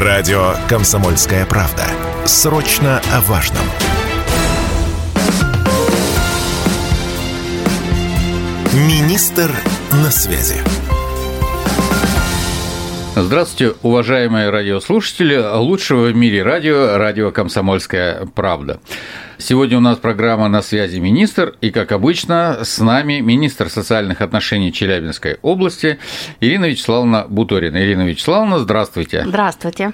Радио 0.00 0.54
«Комсомольская 0.68 1.44
правда». 1.44 1.82
Срочно 2.24 3.02
о 3.12 3.20
важном. 3.22 3.64
Министр 8.72 9.50
на 9.90 10.12
связи. 10.12 10.54
Здравствуйте, 13.16 13.74
уважаемые 13.82 14.50
радиослушатели 14.50 15.36
лучшего 15.36 16.04
в 16.04 16.14
мире 16.14 16.44
радио, 16.44 16.96
радио 16.96 17.32
«Комсомольская 17.32 18.24
правда». 18.36 18.78
Сегодня 19.40 19.78
у 19.78 19.80
нас 19.80 19.98
программа 19.98 20.48
«На 20.48 20.62
связи 20.62 20.98
министр», 20.98 21.54
и, 21.60 21.70
как 21.70 21.92
обычно, 21.92 22.58
с 22.64 22.80
нами 22.80 23.20
министр 23.20 23.70
социальных 23.70 24.20
отношений 24.20 24.72
Челябинской 24.72 25.38
области 25.42 26.00
Ирина 26.40 26.64
Вячеславовна 26.64 27.24
Буторина. 27.28 27.80
Ирина 27.80 28.02
Вячеславовна, 28.02 28.58
здравствуйте. 28.58 29.22
Здравствуйте. 29.24 29.92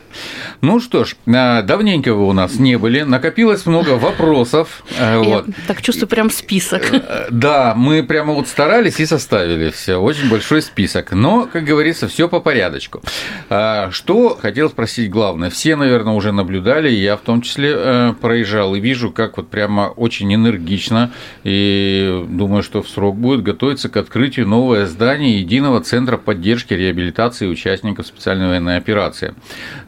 Ну 0.62 0.80
что 0.80 1.04
ж, 1.04 1.16
а, 1.26 1.60
давненько 1.60 2.14
вы 2.14 2.26
у 2.26 2.32
нас 2.32 2.58
не 2.58 2.78
были, 2.78 3.02
накопилось 3.02 3.66
много 3.66 3.98
вопросов. 3.98 4.82
Я 4.98 5.18
вот. 5.18 5.46
так 5.66 5.82
чувствую 5.82 6.08
прям 6.08 6.30
список. 6.30 6.90
Э, 6.94 7.26
да, 7.30 7.74
мы 7.76 8.02
прямо 8.02 8.32
вот 8.32 8.48
старались 8.48 8.98
и 8.98 9.04
составили 9.04 9.68
все, 9.68 9.96
очень 9.96 10.30
большой 10.30 10.62
список, 10.62 11.12
но, 11.12 11.46
как 11.52 11.64
говорится, 11.64 12.08
все 12.08 12.30
по 12.30 12.40
порядочку. 12.40 13.02
А, 13.50 13.90
что 13.90 14.38
хотел 14.40 14.70
спросить 14.70 15.10
главное, 15.10 15.50
все, 15.50 15.76
наверное, 15.76 16.14
уже 16.14 16.32
наблюдали, 16.32 16.88
я 16.88 17.18
в 17.18 17.20
том 17.20 17.42
числе 17.42 17.74
э, 17.76 18.14
проезжал 18.18 18.74
и 18.74 18.80
вижу, 18.80 19.12
как 19.12 19.33
вот 19.36 19.48
прямо 19.48 19.92
очень 19.96 20.32
энергично, 20.34 21.12
и 21.42 22.24
думаю, 22.28 22.62
что 22.62 22.82
в 22.82 22.88
срок 22.88 23.16
будет 23.16 23.42
готовиться 23.42 23.88
к 23.88 23.96
открытию 23.96 24.46
новое 24.46 24.86
здание 24.86 25.40
Единого 25.40 25.80
центра 25.80 26.16
поддержки 26.16 26.74
реабилитации 26.74 27.46
участников 27.46 28.06
специальной 28.06 28.48
военной 28.48 28.76
операции. 28.76 29.34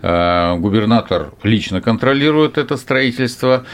А, 0.02 0.56
губернатор 0.56 1.32
лично 1.42 1.80
контролирует 1.80 2.58
это 2.58 2.76
строительство. 2.76 3.64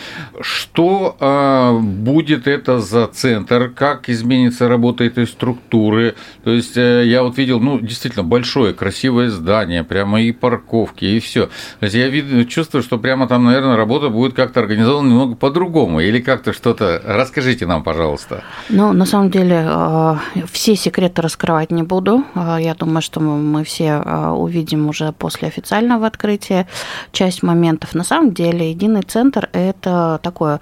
Что 0.40 1.16
а, 1.18 1.78
будет 1.78 2.46
это 2.46 2.80
за 2.80 3.06
центр, 3.06 3.70
как 3.70 4.08
изменится 4.08 4.68
работа 4.68 5.04
этой 5.04 5.26
структуры? 5.26 6.14
То 6.44 6.50
есть 6.50 6.76
э, 6.76 7.04
я 7.06 7.22
вот 7.22 7.38
видел, 7.38 7.60
ну, 7.60 7.80
действительно 7.80 8.24
большое, 8.24 8.74
красивое 8.74 9.30
здание, 9.30 9.84
прямо 9.84 10.22
и 10.22 10.32
парковки, 10.32 11.04
и 11.04 11.20
все. 11.20 11.46
То 11.80 11.86
есть 11.86 11.94
я 11.94 12.44
чувствую, 12.44 12.82
что 12.82 12.98
прямо 12.98 13.26
там, 13.26 13.44
наверное, 13.44 13.76
работа 13.76 14.08
будет 14.08 14.34
как-то 14.34 14.60
организована 14.60 15.08
немного 15.08 15.34
по-другому 15.36 15.61
по-другому 15.62 16.00
или 16.00 16.20
как-то 16.20 16.52
что-то? 16.52 17.00
Расскажите 17.04 17.66
нам, 17.66 17.82
пожалуйста. 17.82 18.42
Ну, 18.68 18.92
на 18.92 19.06
самом 19.06 19.30
деле, 19.30 19.64
э, 19.64 20.16
все 20.50 20.76
секреты 20.76 21.22
раскрывать 21.22 21.70
не 21.70 21.82
буду. 21.82 22.24
Э, 22.34 22.58
я 22.60 22.74
думаю, 22.74 23.02
что 23.02 23.20
мы 23.20 23.64
все 23.64 24.02
э, 24.04 24.28
увидим 24.28 24.88
уже 24.88 25.12
после 25.12 25.48
официального 25.48 26.06
открытия 26.06 26.66
часть 27.12 27.42
моментов. 27.42 27.94
На 27.94 28.04
самом 28.04 28.32
деле, 28.32 28.70
единый 28.70 29.02
центр– 29.02 29.48
это 29.52 30.18
такое 30.22 30.60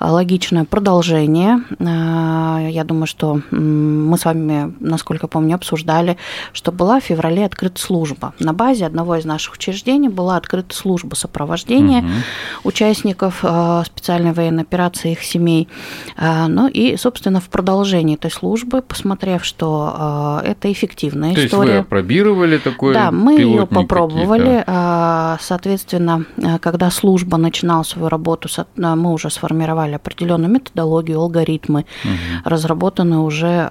логичное 0.00 0.64
продолжение. 0.64 1.60
Я 1.80 2.84
думаю, 2.84 3.06
что 3.06 3.40
мы 3.50 4.16
с 4.18 4.24
вами, 4.24 4.74
насколько 4.80 5.26
помню, 5.26 5.56
обсуждали, 5.56 6.16
что 6.52 6.72
была 6.72 7.00
в 7.00 7.04
феврале 7.04 7.44
открыта 7.44 7.80
служба. 7.80 8.32
На 8.38 8.52
базе 8.52 8.86
одного 8.86 9.16
из 9.16 9.24
наших 9.24 9.54
учреждений 9.54 10.08
была 10.08 10.36
открыта 10.36 10.74
служба 10.74 11.14
сопровождения 11.14 12.00
угу. 12.00 12.68
участников 12.68 13.44
специальной 13.86 14.32
военной 14.36 14.62
операции 14.62 15.12
их 15.12 15.22
семей. 15.22 15.68
А, 16.16 16.48
ну 16.48 16.68
и, 16.68 16.96
собственно, 16.96 17.40
в 17.40 17.48
продолжении 17.48 18.14
этой 18.14 18.30
службы, 18.30 18.82
посмотрев, 18.82 19.44
что 19.44 19.92
а, 19.96 20.42
это 20.44 20.70
эффективная 20.70 21.34
То 21.34 21.46
история. 21.46 21.62
есть 21.62 21.74
вы 21.74 21.78
опробировали 21.80 22.58
такой 22.58 22.94
Да, 22.94 23.10
мы 23.10 23.38
ее 23.38 23.66
попробовали. 23.66 24.62
А, 24.66 25.38
соответственно, 25.40 26.24
когда 26.60 26.90
служба 26.90 27.36
начинала 27.36 27.82
свою 27.82 28.08
работу, 28.08 28.48
мы 28.76 29.12
уже 29.12 29.30
сформировали 29.30 29.94
определенную 29.94 30.50
методологию, 30.50 31.20
алгоритмы, 31.20 31.86
угу. 32.04 32.12
разработаны 32.44 33.18
уже 33.18 33.68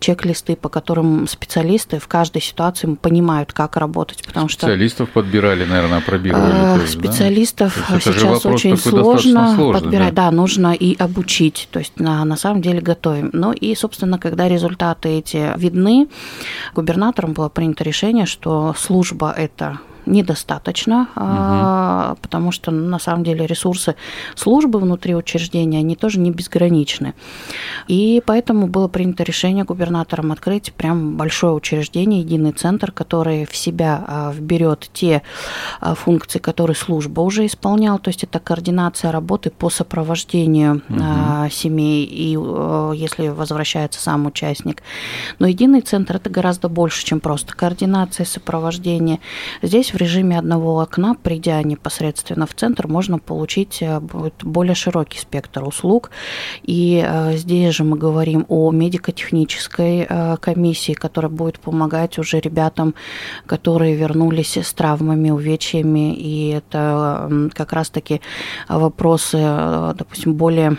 чек-листы, 0.00 0.56
по 0.56 0.68
которым 0.68 1.26
специалисты 1.28 1.98
в 1.98 2.08
каждой 2.08 2.42
ситуации 2.42 2.94
понимают, 2.94 3.52
как 3.52 3.76
работать, 3.76 4.22
потому 4.26 4.48
что 4.48 4.66
специалистов 4.66 5.10
подбирали, 5.10 5.64
наверное, 5.64 5.98
опробировали. 5.98 6.86
Специалистов 6.86 7.78
да? 7.88 8.00
сейчас 8.00 8.46
очень 8.46 8.76
сложно, 8.76 9.19
сложно 9.20 9.80
подбирать, 9.80 10.14
да? 10.14 10.30
да, 10.30 10.36
нужно 10.36 10.74
и 10.74 10.96
обучить, 10.96 11.68
то 11.70 11.78
есть 11.78 11.98
на, 11.98 12.24
на 12.24 12.36
самом 12.36 12.62
деле 12.62 12.80
готовим. 12.80 13.30
Ну 13.32 13.52
и, 13.52 13.74
собственно, 13.74 14.18
когда 14.18 14.48
результаты 14.48 15.08
эти 15.08 15.52
видны, 15.56 16.08
губернатором 16.74 17.32
было 17.32 17.48
принято 17.48 17.84
решение, 17.84 18.26
что 18.26 18.74
служба 18.76 19.32
это 19.36 19.80
недостаточно, 20.06 21.08
угу. 21.14 22.20
потому 22.22 22.52
что 22.52 22.70
на 22.70 22.98
самом 22.98 23.24
деле 23.24 23.46
ресурсы 23.46 23.96
службы 24.34 24.78
внутри 24.78 25.14
учреждения, 25.14 25.78
они 25.78 25.96
тоже 25.96 26.18
не 26.20 26.30
безграничны. 26.30 27.14
И 27.88 28.22
поэтому 28.24 28.66
было 28.66 28.88
принято 28.88 29.22
решение 29.22 29.64
губернатором 29.64 30.32
открыть 30.32 30.72
прям 30.72 31.16
большое 31.16 31.52
учреждение, 31.52 32.20
единый 32.20 32.52
центр, 32.52 32.92
который 32.92 33.46
в 33.46 33.56
себя 33.56 34.04
а, 34.06 34.32
вберет 34.32 34.90
те 34.92 35.22
а, 35.80 35.94
функции, 35.94 36.38
которые 36.38 36.76
служба 36.76 37.20
уже 37.20 37.46
исполняла, 37.46 37.98
то 37.98 38.08
есть 38.08 38.24
это 38.24 38.38
координация 38.38 39.12
работы 39.12 39.50
по 39.50 39.70
сопровождению 39.70 40.82
угу. 40.88 41.50
семей 41.50 42.04
и 42.04 42.30
если 42.96 43.28
возвращается 43.28 44.00
сам 44.00 44.26
участник. 44.26 44.82
Но 45.38 45.46
единый 45.46 45.80
центр 45.80 46.16
это 46.16 46.30
гораздо 46.30 46.68
больше, 46.68 47.04
чем 47.04 47.20
просто 47.20 47.54
координация 47.54 48.26
сопровождения. 48.26 49.20
Здесь 49.62 49.89
в 49.92 49.96
режиме 49.96 50.38
одного 50.38 50.80
окна, 50.80 51.14
придя 51.14 51.62
непосредственно 51.62 52.46
в 52.46 52.54
центр, 52.54 52.86
можно 52.88 53.18
получить 53.18 53.78
э, 53.82 54.00
более 54.42 54.74
широкий 54.74 55.18
спектр 55.18 55.64
услуг. 55.64 56.10
И 56.62 57.04
э, 57.06 57.36
здесь 57.36 57.74
же 57.74 57.84
мы 57.84 57.96
говорим 57.96 58.46
о 58.48 58.70
медико-технической 58.70 60.06
э, 60.08 60.36
комиссии, 60.40 60.92
которая 60.92 61.30
будет 61.30 61.60
помогать 61.60 62.18
уже 62.18 62.40
ребятам, 62.40 62.94
которые 63.46 63.94
вернулись 63.94 64.56
с 64.56 64.72
травмами, 64.72 65.30
увечьями. 65.30 66.14
И 66.14 66.50
это 66.50 67.50
как 67.54 67.72
раз-таки 67.72 68.20
вопросы, 68.68 69.38
допустим, 69.94 70.34
более 70.34 70.76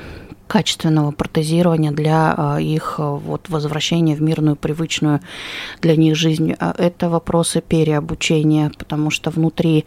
качественного 0.52 1.12
протезирования 1.12 1.92
для 1.92 2.36
а, 2.38 2.58
их 2.60 2.96
а, 2.98 3.12
вот, 3.12 3.48
возвращения 3.48 4.16
в 4.18 4.22
мирную, 4.22 4.58
привычную 4.58 5.22
для 5.82 5.96
них 5.96 6.18
жизнь. 6.18 6.56
А 6.60 6.76
это 6.78 7.10
вопросы 7.10 7.62
переобучения, 7.62 8.70
потому 8.78 9.12
что 9.12 9.30
внутри 9.30 9.86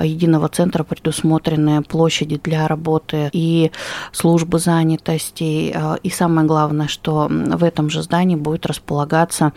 единого 0.00 0.48
центра 0.48 0.84
предусмотрены 0.84 1.82
площади 1.82 2.40
для 2.44 2.68
работы 2.68 3.28
и 3.32 3.72
службы 4.12 4.60
занятости. 4.60 5.74
И 6.04 6.10
самое 6.10 6.46
главное, 6.46 6.86
что 6.86 7.26
в 7.28 7.64
этом 7.64 7.90
же 7.90 8.04
здании 8.04 8.36
будет 8.36 8.66
располагаться 8.66 9.52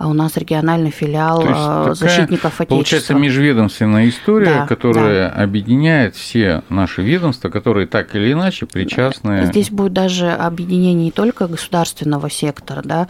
у 0.00 0.14
нас 0.14 0.38
региональный 0.38 0.90
филиал 0.90 1.42
такая, 1.42 1.94
защитников 1.94 2.52
Отечества. 2.62 2.74
Получается 2.76 3.14
межведомственная 3.14 4.08
история, 4.08 4.54
да, 4.60 4.66
которая 4.66 5.28
да. 5.28 5.42
объединяет 5.42 6.16
все 6.16 6.62
наши 6.70 7.02
ведомства, 7.02 7.50
которые 7.50 7.86
так 7.86 8.14
или 8.14 8.32
иначе 8.32 8.64
причастны. 8.64 9.44
Здесь 9.44 9.70
будет 9.70 9.97
даже 9.98 10.30
объединение 10.30 11.06
не 11.06 11.10
только 11.10 11.48
государственного 11.48 12.30
сектора, 12.30 12.82
да, 12.84 13.08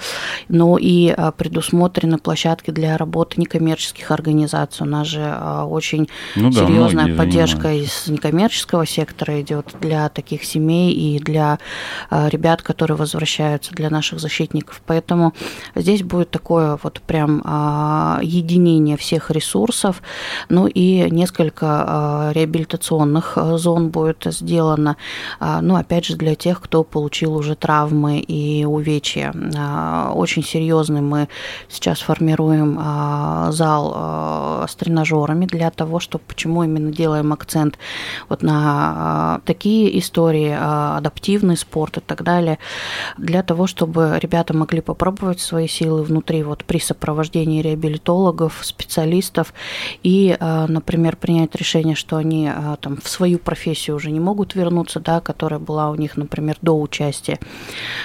но 0.49 0.79
и 0.79 1.11
а, 1.11 1.33
предусмотрены 1.33 2.17
площадки 2.17 2.71
для 2.71 2.97
работы 2.97 3.39
некоммерческих 3.39 4.11
организаций. 4.11 4.87
У 4.87 4.89
нас 4.89 5.07
же 5.07 5.21
а, 5.23 5.67
очень 5.67 6.09
ну, 6.35 6.51
да, 6.51 6.67
серьезная 6.67 7.15
поддержка 7.15 7.69
занимаются. 7.69 8.07
из 8.07 8.09
некоммерческого 8.09 8.87
сектора 8.87 9.39
идет 9.43 9.75
для 9.83 10.09
таких 10.09 10.45
семей 10.45 10.95
и 10.95 11.19
для 11.19 11.59
а, 12.09 12.29
ребят, 12.31 12.63
которые 12.63 12.97
возвращаются, 12.97 13.75
для 13.75 13.91
наших 13.91 14.19
защитников. 14.19 14.81
Поэтому 14.87 15.35
здесь 15.75 16.03
будет 16.03 16.31
такое 16.31 16.79
вот 16.83 17.03
прям 17.03 17.39
единение 18.23 18.97
всех 18.97 19.31
ресурсов, 19.31 20.03
ну 20.49 20.67
и 20.67 21.11
несколько 21.11 22.33
реабилитационных 22.35 23.37
зон 23.57 23.91
будет 23.91 24.23
сделано, 24.27 24.97
ну 25.41 25.77
опять 25.77 26.07
же 26.07 26.17
для 26.17 26.35
тех, 26.35 26.61
кто 26.61 26.78
кто 26.79 26.85
получил 26.85 27.35
уже 27.35 27.57
травмы 27.57 28.21
и 28.21 28.65
увечья. 28.65 29.35
А, 29.57 30.13
очень 30.15 30.45
серьезный 30.45 31.01
мы 31.01 31.29
сейчас 31.69 31.99
формируем 31.99 32.79
а, 32.81 33.51
зал 33.51 33.93
а, 33.97 34.67
с 34.69 34.77
тренажерами 34.77 35.47
для 35.47 35.73
того, 35.73 35.99
чтобы 35.99 36.23
почему 36.29 36.63
именно 36.63 36.93
делаем 36.93 37.33
акцент 37.33 37.79
вот 38.29 38.43
на 38.43 39.41
такие 39.45 39.99
истории, 39.99 40.57
адаптивный 40.57 41.57
спорт 41.57 41.97
и 41.97 42.01
так 42.01 42.23
далее, 42.23 42.61
для 43.17 43.43
того, 43.43 43.67
чтобы 43.67 44.17
ребята 44.21 44.55
могли 44.55 44.81
попробовать 44.81 45.41
свои 45.41 45.67
силы 45.67 46.05
внутри 46.05 46.45
вот 46.45 46.65
при 46.65 46.79
сопровождении 46.79 47.61
реабилитологов, 47.61 48.61
специалистов 48.63 49.53
и, 50.05 50.37
например, 50.41 51.17
принять 51.17 51.57
решение, 51.57 51.97
что 51.97 52.19
они 52.19 52.49
там 52.81 52.99
в 53.03 53.09
свою 53.09 53.39
профессию 53.39 53.97
уже 53.97 54.13
не 54.13 54.21
могут 54.21 54.55
вернуться, 54.55 55.01
да, 55.01 55.21
которая 55.21 55.59
была 55.59 55.91
у 55.91 55.97
них, 55.97 56.17
например, 56.17 56.58
до 56.63 56.79
участия. 56.79 57.39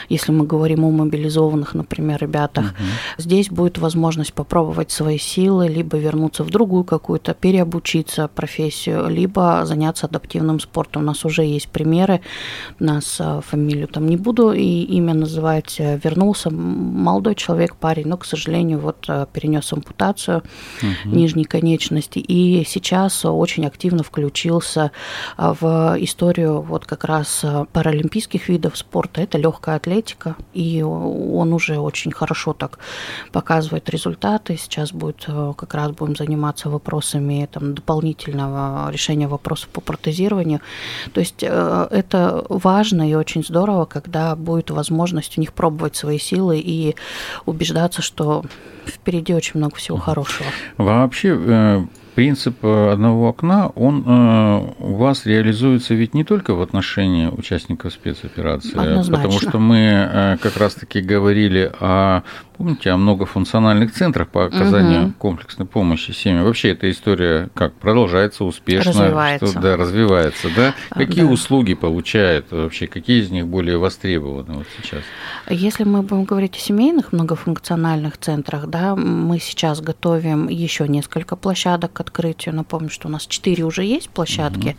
Если 0.09 0.31
мы 0.31 0.45
говорим 0.45 0.85
о 0.85 0.91
мобилизованных, 0.91 1.73
например, 1.73 2.21
ребятах, 2.21 2.65
угу. 2.65 2.83
здесь 3.17 3.49
будет 3.49 3.77
возможность 3.77 4.33
попробовать 4.33 4.91
свои 4.91 5.17
силы, 5.17 5.67
либо 5.67 5.97
вернуться 5.97 6.43
в 6.43 6.49
другую 6.49 6.83
какую-то, 6.83 7.33
переобучиться 7.33 8.27
профессию, 8.27 9.07
либо 9.09 9.65
заняться 9.65 10.07
адаптивным 10.07 10.59
спортом. 10.59 11.03
У 11.03 11.05
нас 11.05 11.25
уже 11.25 11.43
есть 11.43 11.69
примеры, 11.69 12.21
у 12.79 12.83
нас 12.83 13.17
э, 13.19 13.41
фамилию 13.45 13.87
там 13.87 14.07
не 14.07 14.17
буду 14.17 14.51
и 14.51 14.83
имя 14.83 15.13
называть, 15.13 15.75
э, 15.79 15.99
вернулся 16.03 16.49
молодой 16.49 17.35
человек, 17.35 17.75
парень, 17.75 18.07
но, 18.07 18.17
к 18.17 18.25
сожалению, 18.25 18.79
вот 18.79 19.05
э, 19.07 19.25
перенес 19.33 19.71
ампутацию 19.73 20.43
угу. 20.81 21.15
нижней 21.15 21.45
конечности 21.45 22.19
и 22.19 22.63
сейчас 22.65 23.25
очень 23.25 23.65
активно 23.65 24.03
включился 24.03 24.91
в 25.37 25.95
историю 25.99 26.61
вот 26.61 26.85
как 26.85 27.03
раз 27.03 27.45
паралимпийских 27.71 28.42
видов 28.49 28.77
спорта. 28.77 29.21
Это 29.21 29.37
легкая 29.37 29.75
атлетика, 29.75 30.35
и 30.53 30.81
он 30.81 31.53
уже 31.53 31.77
очень 31.77 32.11
хорошо 32.11 32.53
так 32.53 32.79
показывает 33.31 33.89
результаты. 33.89 34.57
Сейчас 34.57 34.91
будет 34.91 35.27
как 35.57 35.73
раз 35.73 35.91
будем 35.91 36.15
заниматься 36.15 36.69
вопросами 36.69 37.47
там, 37.51 37.75
дополнительного 37.75 38.91
решения 38.91 39.27
вопросов 39.27 39.69
по 39.69 39.81
протезированию. 39.81 40.61
То 41.13 41.19
есть 41.19 41.43
это 41.43 42.45
важно 42.49 43.09
и 43.09 43.13
очень 43.13 43.43
здорово, 43.43 43.85
когда 43.85 44.35
будет 44.35 44.69
возможность 44.71 45.37
у 45.37 45.41
них 45.41 45.53
пробовать 45.53 45.95
свои 45.95 46.19
силы 46.19 46.59
и 46.59 46.95
убеждаться, 47.45 48.01
что 48.01 48.43
впереди 48.85 49.33
очень 49.33 49.59
много 49.59 49.75
всего 49.75 49.97
хорошего. 49.97 50.49
Вообще 50.77 51.37
э, 51.39 51.85
принцип 52.15 52.63
э, 52.63 52.91
одного 52.91 53.29
окна, 53.29 53.69
он 53.69 54.03
э, 54.05 54.73
у 54.79 54.95
вас 54.95 55.25
реализуется 55.25 55.93
ведь 55.93 56.13
не 56.13 56.23
только 56.23 56.53
в 56.53 56.61
отношении 56.61 57.27
участников 57.27 57.93
спецоперации, 57.93 58.77
Однозначно. 58.77 59.15
потому 59.15 59.39
что 59.39 59.59
мы 59.59 60.37
как 60.41 60.57
раз-таки 60.57 61.01
говорили 61.01 61.71
о 61.79 62.23
Помните 62.57 62.91
о 62.91 62.97
многофункциональных 62.97 63.93
центрах 63.93 64.29
по 64.29 64.45
оказанию 64.45 65.05
угу. 65.05 65.13
комплексной 65.17 65.65
помощи 65.65 66.11
семьям? 66.11 66.43
Вообще 66.43 66.69
эта 66.69 66.89
история 66.91 67.49
как 67.55 67.73
продолжается 67.73 68.43
успешно? 68.43 68.91
Развивается. 68.91 69.47
Что, 69.47 69.59
да, 69.59 69.77
развивается, 69.77 70.47
да? 70.55 70.75
А, 70.89 70.99
какие 70.99 71.23
да. 71.23 71.31
услуги 71.31 71.73
получают 71.73 72.51
вообще? 72.51 72.87
Какие 72.87 73.21
из 73.21 73.31
них 73.31 73.47
более 73.47 73.77
востребованы 73.77 74.53
вот 74.53 74.67
сейчас? 74.81 75.01
Если 75.49 75.83
мы 75.83 76.03
будем 76.03 76.25
говорить 76.25 76.55
о 76.55 76.59
семейных 76.59 77.11
многофункциональных 77.11 78.17
центрах, 78.17 78.67
да, 78.67 78.95
мы 78.95 79.39
сейчас 79.39 79.81
готовим 79.81 80.47
еще 80.47 80.87
несколько 80.87 81.35
площадок 81.35 81.93
к 81.93 81.99
открытию. 81.99 82.55
Напомню, 82.55 82.89
что 82.89 83.07
у 83.07 83.11
нас 83.11 83.25
четыре 83.25 83.63
уже 83.63 83.83
есть 83.83 84.09
площадки, 84.09 84.69
угу. 84.69 84.77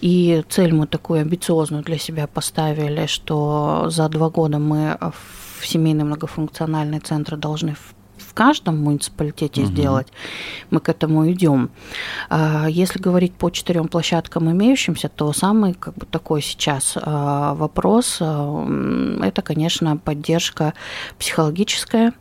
и 0.00 0.44
цель 0.48 0.72
мы 0.72 0.86
такую 0.86 1.22
амбициозную 1.22 1.82
для 1.82 1.98
себя 1.98 2.26
поставили, 2.26 3.06
что 3.06 3.86
за 3.88 4.08
два 4.08 4.30
года 4.30 4.58
мы 4.58 4.96
в 5.00 5.39
в 5.60 5.66
семейные 5.66 6.04
многофункциональные 6.04 7.00
центры 7.00 7.36
должны 7.36 7.74
в 7.74 7.94
каждом 8.34 8.82
муниципалитете 8.82 9.62
угу. 9.62 9.70
сделать, 9.70 10.08
мы 10.70 10.80
к 10.80 10.88
этому 10.88 11.30
идем. 11.30 11.70
А, 12.28 12.66
если 12.68 12.98
говорить 12.98 13.34
по 13.34 13.50
четырем 13.50 13.88
площадкам 13.88 14.50
имеющимся, 14.50 15.08
то 15.08 15.32
самый 15.32 15.74
как 15.74 15.94
бы 15.94 16.06
такой 16.06 16.42
сейчас 16.42 16.96
а, 16.96 17.54
вопрос 17.54 18.18
а,– 18.20 19.20
это, 19.22 19.42
конечно, 19.42 19.96
поддержка 19.96 20.74
психологическая, 21.18 22.12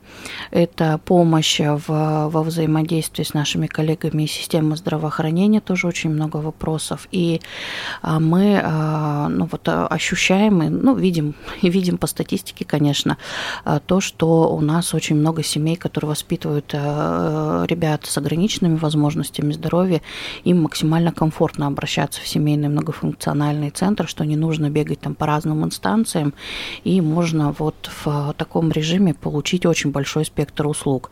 это 0.51 0.99
помощь 1.05 1.59
в, 1.59 1.87
во 1.87 2.43
взаимодействии 2.43 3.23
с 3.23 3.33
нашими 3.33 3.67
коллегами 3.67 4.23
из 4.23 4.31
системы 4.31 4.75
здравоохранения, 4.75 5.61
тоже 5.61 5.87
очень 5.87 6.09
много 6.09 6.37
вопросов. 6.37 7.07
И 7.11 7.41
мы 8.03 8.61
ну, 9.29 9.47
вот, 9.51 9.67
ощущаем, 9.67 10.63
и, 10.63 10.69
ну, 10.69 10.95
видим, 10.95 11.35
и 11.61 11.69
видим 11.69 11.97
по 11.97 12.07
статистике, 12.07 12.65
конечно, 12.65 13.17
то, 13.85 14.01
что 14.01 14.53
у 14.53 14.61
нас 14.61 14.93
очень 14.93 15.15
много 15.15 15.43
семей, 15.43 15.75
которые 15.75 15.98
воспитывают 16.05 16.71
э, 16.73 17.65
ребят 17.67 18.05
с 18.05 18.17
ограниченными 18.17 18.75
возможностями 18.75 19.51
здоровья, 19.51 20.01
им 20.43 20.63
максимально 20.63 21.11
комфортно 21.11 21.67
обращаться 21.67 22.21
в 22.21 22.27
семейный 22.27 22.69
многофункциональный 22.69 23.69
центр, 23.69 24.07
что 24.07 24.25
не 24.25 24.35
нужно 24.35 24.69
бегать 24.69 25.01
там 25.01 25.15
по 25.15 25.25
разным 25.25 25.63
инстанциям, 25.65 26.33
и 26.83 27.01
можно 27.01 27.55
вот 27.57 27.89
в 28.03 28.33
таком 28.37 28.71
режиме 28.71 29.13
получить 29.13 29.65
очень 29.65 29.91
большой 29.91 30.25
спектр 30.25 30.67
услуг. 30.67 31.11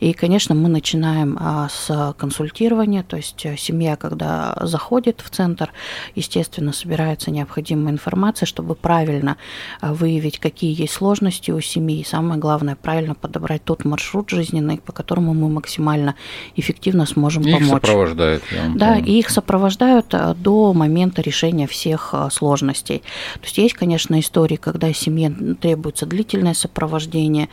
И, 0.00 0.12
конечно, 0.12 0.54
мы 0.54 0.68
начинаем 0.68 1.36
а, 1.40 1.68
с 1.68 2.14
консультирования, 2.18 3.02
то 3.02 3.16
есть 3.16 3.44
э, 3.46 3.56
семья, 3.56 3.96
когда 3.96 4.56
заходит 4.60 5.20
в 5.20 5.30
центр, 5.30 5.70
естественно, 6.14 6.72
собирается 6.72 7.30
необходимая 7.30 7.92
информация, 7.92 8.46
чтобы 8.46 8.74
правильно 8.74 9.36
э, 9.80 9.92
выявить, 9.92 10.38
какие 10.38 10.78
есть 10.80 10.94
сложности 10.94 11.50
у 11.50 11.60
семьи, 11.60 12.00
и 12.00 12.04
самое 12.04 12.40
главное, 12.40 12.76
правильно 12.76 13.14
подобрать 13.14 13.64
тот 13.64 13.84
маршрут, 13.84 14.23
маршрут 14.24 14.30
жизненный, 14.30 14.78
по 14.78 14.92
которому 14.92 15.34
мы 15.34 15.48
максимально 15.48 16.14
эффективно 16.56 17.06
сможем 17.06 17.42
и 17.42 17.52
помочь. 17.52 17.62
Их 17.62 17.68
сопровождают. 17.68 18.42
Да, 18.74 18.98
и 18.98 19.18
их 19.18 19.30
сопровождают 19.30 20.06
э, 20.12 20.34
до 20.34 20.72
момента 20.72 21.22
решения 21.22 21.66
всех 21.66 22.10
э, 22.12 22.28
сложностей. 22.30 22.98
То 23.34 23.44
есть 23.44 23.58
есть, 23.58 23.74
конечно, 23.74 24.18
истории, 24.18 24.56
когда 24.56 24.92
семье 24.92 25.30
требуется 25.60 26.06
длительное 26.06 26.54
сопровождение, 26.54 27.48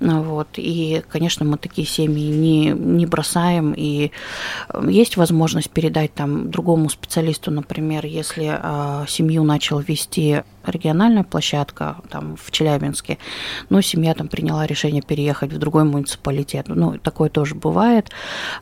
э, 0.00 0.06
вот, 0.06 0.48
и, 0.56 1.02
конечно, 1.08 1.44
мы 1.44 1.58
такие 1.58 1.86
семьи 1.86 2.28
не, 2.28 2.70
не 2.70 3.06
бросаем, 3.06 3.74
и 3.76 4.10
есть 4.88 5.16
возможность 5.16 5.70
передать 5.70 6.14
там 6.14 6.50
другому 6.50 6.88
специалисту, 6.90 7.50
например, 7.50 8.06
если 8.06 8.58
семью 9.08 9.44
начал 9.44 9.80
вести 9.80 10.42
региональная 10.66 11.24
площадка 11.24 11.96
там 12.10 12.36
в 12.36 12.50
Челябинске, 12.50 13.18
но 13.68 13.80
семья 13.80 14.14
там 14.14 14.28
приняла 14.28 14.66
решение 14.66 15.02
переехать 15.02 15.52
в 15.52 15.58
другой 15.58 15.84
муниципалитет. 15.84 16.68
Ну, 16.68 16.98
такое 16.98 17.28
тоже 17.28 17.54
бывает. 17.54 18.10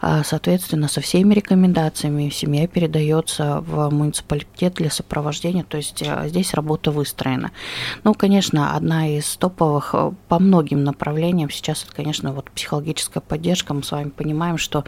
А, 0.00 0.22
соответственно, 0.24 0.88
со 0.88 1.00
всеми 1.00 1.34
рекомендациями 1.34 2.30
семья 2.30 2.66
передается 2.66 3.60
в 3.60 3.90
муниципалитет 3.90 4.74
для 4.74 4.90
сопровождения, 4.90 5.64
то 5.64 5.76
есть 5.76 6.02
а, 6.06 6.28
здесь 6.28 6.54
работа 6.54 6.90
выстроена. 6.90 7.50
Ну, 8.04 8.14
конечно, 8.14 8.74
одна 8.74 9.08
из 9.08 9.36
топовых 9.36 9.94
а, 9.94 10.12
по 10.28 10.38
многим 10.38 10.84
направлениям 10.84 11.50
сейчас 11.50 11.84
это, 11.84 11.94
конечно, 11.94 12.32
вот 12.32 12.50
психологическая 12.50 13.20
поддержка. 13.20 13.74
Мы 13.74 13.82
с 13.82 13.92
вами 13.92 14.10
понимаем, 14.10 14.58
что 14.58 14.84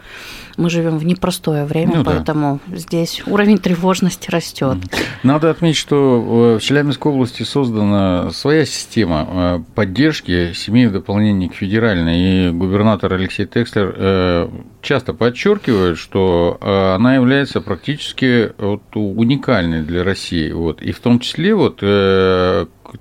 мы 0.57 0.69
живем 0.69 0.97
в 0.97 1.05
непростое 1.05 1.65
время, 1.65 1.97
ну, 1.97 2.03
поэтому 2.03 2.59
да. 2.67 2.77
здесь 2.77 3.21
уровень 3.25 3.57
тревожности 3.57 4.29
растет. 4.29 4.77
Надо 5.23 5.49
отметить, 5.49 5.77
что 5.77 6.57
в 6.57 6.59
Челябинске 6.59 7.02
Московской 7.03 7.11
области 7.11 7.43
создана 7.43 8.31
своя 8.31 8.65
система 8.65 9.27
э, 9.29 9.59
поддержки 9.75 10.53
семей 10.53 10.87
в 10.87 10.93
дополнение 10.93 11.49
к 11.49 11.53
федеральной. 11.53 12.47
И 12.47 12.49
губернатор 12.51 13.13
Алексей 13.13 13.45
Текслер 13.45 13.93
э, 13.95 14.49
часто 14.81 15.13
подчеркивает, 15.13 15.97
что 15.97 16.57
э, 16.61 16.95
она 16.95 17.15
является 17.15 17.59
практически 17.61 18.53
вот 18.57 18.83
уникальной 18.95 19.83
для 19.83 20.03
России. 20.03 20.51
Вот. 20.51 20.81
И 20.81 20.91
в 20.91 20.99
том 20.99 21.19
числе 21.19 21.53
вот 21.55 21.77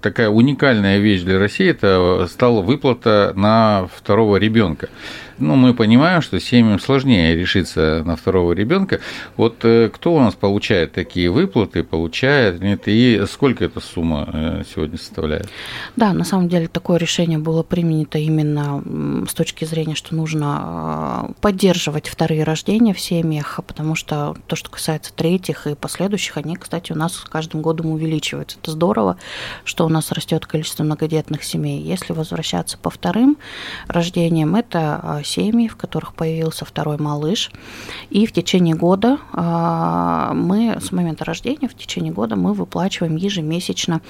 такая 0.01 0.29
уникальная 0.29 0.99
вещь 0.99 1.23
для 1.23 1.39
России 1.39 1.69
это 1.69 2.27
стала 2.29 2.63
выплата 2.63 3.33
на 3.37 3.89
второго 3.95 4.37
ребенка 4.37 4.89
ну, 5.43 5.57
мы 5.57 5.75
понимаем, 5.75 6.23
что 6.23 6.39
семьям 6.41 6.79
сложнее 6.79 7.37
решиться 7.37 8.03
на 8.05 8.17
второго 8.17 8.53
ребенка. 8.53 9.01
Вот 9.37 9.65
э, 9.65 9.91
кто 9.93 10.15
у 10.15 10.21
нас 10.21 10.35
получает 10.35 10.93
такие 10.93 11.31
выплаты, 11.31 11.83
получает, 11.83 12.61
нет, 12.61 12.83
и 12.87 13.23
сколько 13.29 13.65
эта 13.65 13.81
сумма 13.81 14.29
э, 14.33 14.63
сегодня 14.73 14.99
составляет? 14.99 15.49
Да, 15.97 16.13
на 16.13 16.25
самом 16.25 16.49
деле 16.49 16.69
такое 16.69 16.99
решение 16.99 17.39
было 17.39 17.63
принято 17.63 18.19
именно 18.19 18.83
с 19.29 19.35
точки 19.35 19.65
зрения, 19.65 19.95
что 19.95 20.15
нужно 20.15 21.29
э, 21.29 21.33
поддерживать 21.41 22.09
вторые 22.09 22.45
рождения 22.45 22.95
в 22.95 23.01
семьях, 23.01 23.61
потому 23.67 23.95
что 23.95 24.37
то, 24.47 24.57
что 24.57 24.71
касается 24.71 25.13
третьих 25.13 25.67
и 25.67 25.75
последующих, 25.75 26.37
они, 26.37 26.57
кстати, 26.57 26.93
у 26.93 26.97
нас 26.97 27.15
с 27.15 27.25
каждым 27.25 27.63
годом 27.63 27.87
увеличиваются. 27.87 28.59
Это 28.63 28.71
здорово, 28.71 29.17
что 29.65 29.85
у 29.87 29.89
нас 29.89 30.13
растет 30.13 30.47
количество 30.47 30.85
многодетных 30.85 31.43
семей. 31.43 31.83
Если 31.83 32.13
возвращаться 32.13 32.79
по 32.79 32.91
вторым 32.91 33.37
рождениям, 33.89 34.55
это 34.55 35.23
семьи, 35.33 35.69
в 35.69 35.77
которых 35.77 36.15
появился 36.15 36.65
второй 36.65 36.99
малыш. 36.99 37.51
И 38.11 38.27
в 38.27 38.33
течение 38.33 38.75
года 38.75 39.19
а, 39.33 40.33
мы, 40.35 40.79
с 40.81 40.93
момента 40.93 41.25
рождения, 41.25 41.69
в 41.69 41.75
течение 41.75 42.13
года 42.13 42.37
мы 42.37 42.53
выплачиваем 42.53 43.17
ежемесячно 43.17 44.01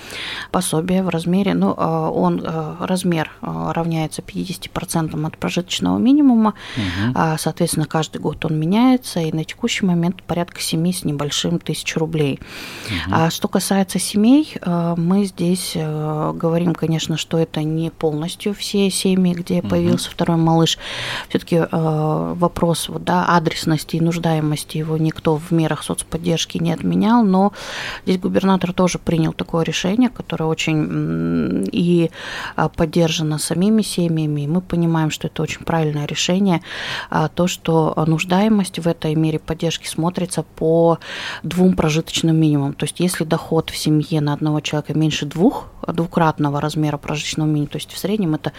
пособие 0.51 1.03
в 1.03 1.09
размере, 1.09 1.55
ну, 1.55 1.75
а, 1.77 2.11
он, 2.11 2.43
а, 2.45 2.77
размер 2.81 3.31
равняется 3.41 4.23
50% 4.23 5.27
от 5.27 5.39
прожиточного 5.39 5.99
минимума, 5.99 6.55
угу. 6.77 7.37
соответственно, 7.39 7.87
каждый 7.87 8.21
год 8.21 8.45
он 8.45 8.59
меняется, 8.59 9.21
и 9.21 9.33
на 9.33 9.45
текущий 9.45 9.85
момент 9.85 10.23
порядка 10.23 10.61
7 10.61 10.93
с 10.93 11.05
небольшим 11.05 11.59
тысяч 11.59 11.97
рублей. 11.97 12.41
Угу. 12.87 13.15
А 13.15 13.31
что 13.31 13.49
касается 13.49 13.99
семей, 13.99 14.55
мы 14.65 15.25
здесь 15.25 15.75
говорим, 15.75 16.75
конечно, 16.75 17.17
что 17.17 17.39
это 17.39 17.63
не 17.63 17.91
полностью 17.91 18.55
все 18.55 18.91
семьи, 18.91 19.35
где 19.35 19.63
появился 19.63 20.09
угу. 20.09 20.15
второй 20.15 20.37
малыш, 20.37 20.79
все-таки 21.29 21.57
э, 21.57 21.67
вопрос 21.71 22.89
вот, 22.89 23.05
да, 23.05 23.25
адресности 23.29 23.97
и 23.97 24.01
нуждаемости 24.01 24.79
его 24.79 24.97
никто 24.97 25.37
в 25.37 25.51
мерах 25.51 25.83
соцподдержки 25.83 26.59
не 26.59 26.73
отменял, 26.73 27.25
но 27.25 27.53
здесь 28.05 28.19
губернатор 28.19 28.73
тоже 28.73 28.99
принял 28.99 29.33
такое 29.33 29.65
решение, 29.65 30.09
которое 30.09 30.45
очень 30.45 31.69
и 31.73 32.11
а, 32.57 32.69
поддержано 32.69 33.39
самими 33.39 33.83
семьями, 33.83 34.43
и 34.43 34.47
мы 34.47 34.61
понимаем, 34.61 35.11
что 35.11 35.29
это 35.29 35.43
очень 35.43 35.65
правильное 35.65 36.07
решение, 36.07 36.63
а, 37.11 37.29
то, 37.29 37.47
что 37.47 37.95
нуждаемость 38.07 38.79
в 38.79 38.87
этой 38.87 39.15
мере 39.15 39.39
поддержки 39.39 39.87
смотрится 39.87 40.43
по 40.43 40.99
двум 41.43 41.75
прожиточным 41.75 42.37
минимумам. 42.37 42.75
То 42.75 42.85
есть 42.85 43.01
если 43.01 43.25
доход 43.25 43.71
в 43.71 43.77
семье 43.77 44.21
на 44.21 44.33
одного 44.33 44.61
человека 44.61 44.95
меньше 44.95 45.27
двух, 45.27 45.69
двукратного 45.87 46.61
размера 46.61 46.97
прожиточного 46.97 47.49
минимума, 47.49 47.69
то 47.69 47.77
есть 47.77 47.93
в 47.93 47.99
среднем 47.99 48.35
это 48.35 48.53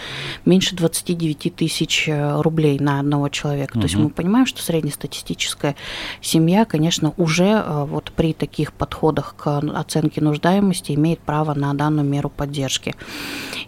меньше 0.45 0.75
29 0.75 1.55
тысяч 1.55 2.05
э, 2.07 2.32
рублей 2.41 2.79
на 2.79 2.99
одного 2.99 3.29
человека. 3.29 3.73
Угу. 3.73 3.81
То 3.81 3.85
есть 3.85 3.95
мы 3.95 4.09
понимаем, 4.09 4.45
что 4.45 4.61
среднестатистическая 4.61 5.75
семья, 6.21 6.65
конечно, 6.65 7.13
уже 7.17 7.63
э, 7.65 7.85
вот 7.85 8.11
при 8.15 8.33
таких 8.33 8.73
подходах 8.73 9.35
к 9.37 9.57
оценке 9.57 10.21
нуждаемости 10.21 10.93
имеет 10.93 11.19
право 11.19 11.53
на 11.53 11.73
данную 11.73 12.07
меру 12.07 12.29
поддержки. 12.29 12.95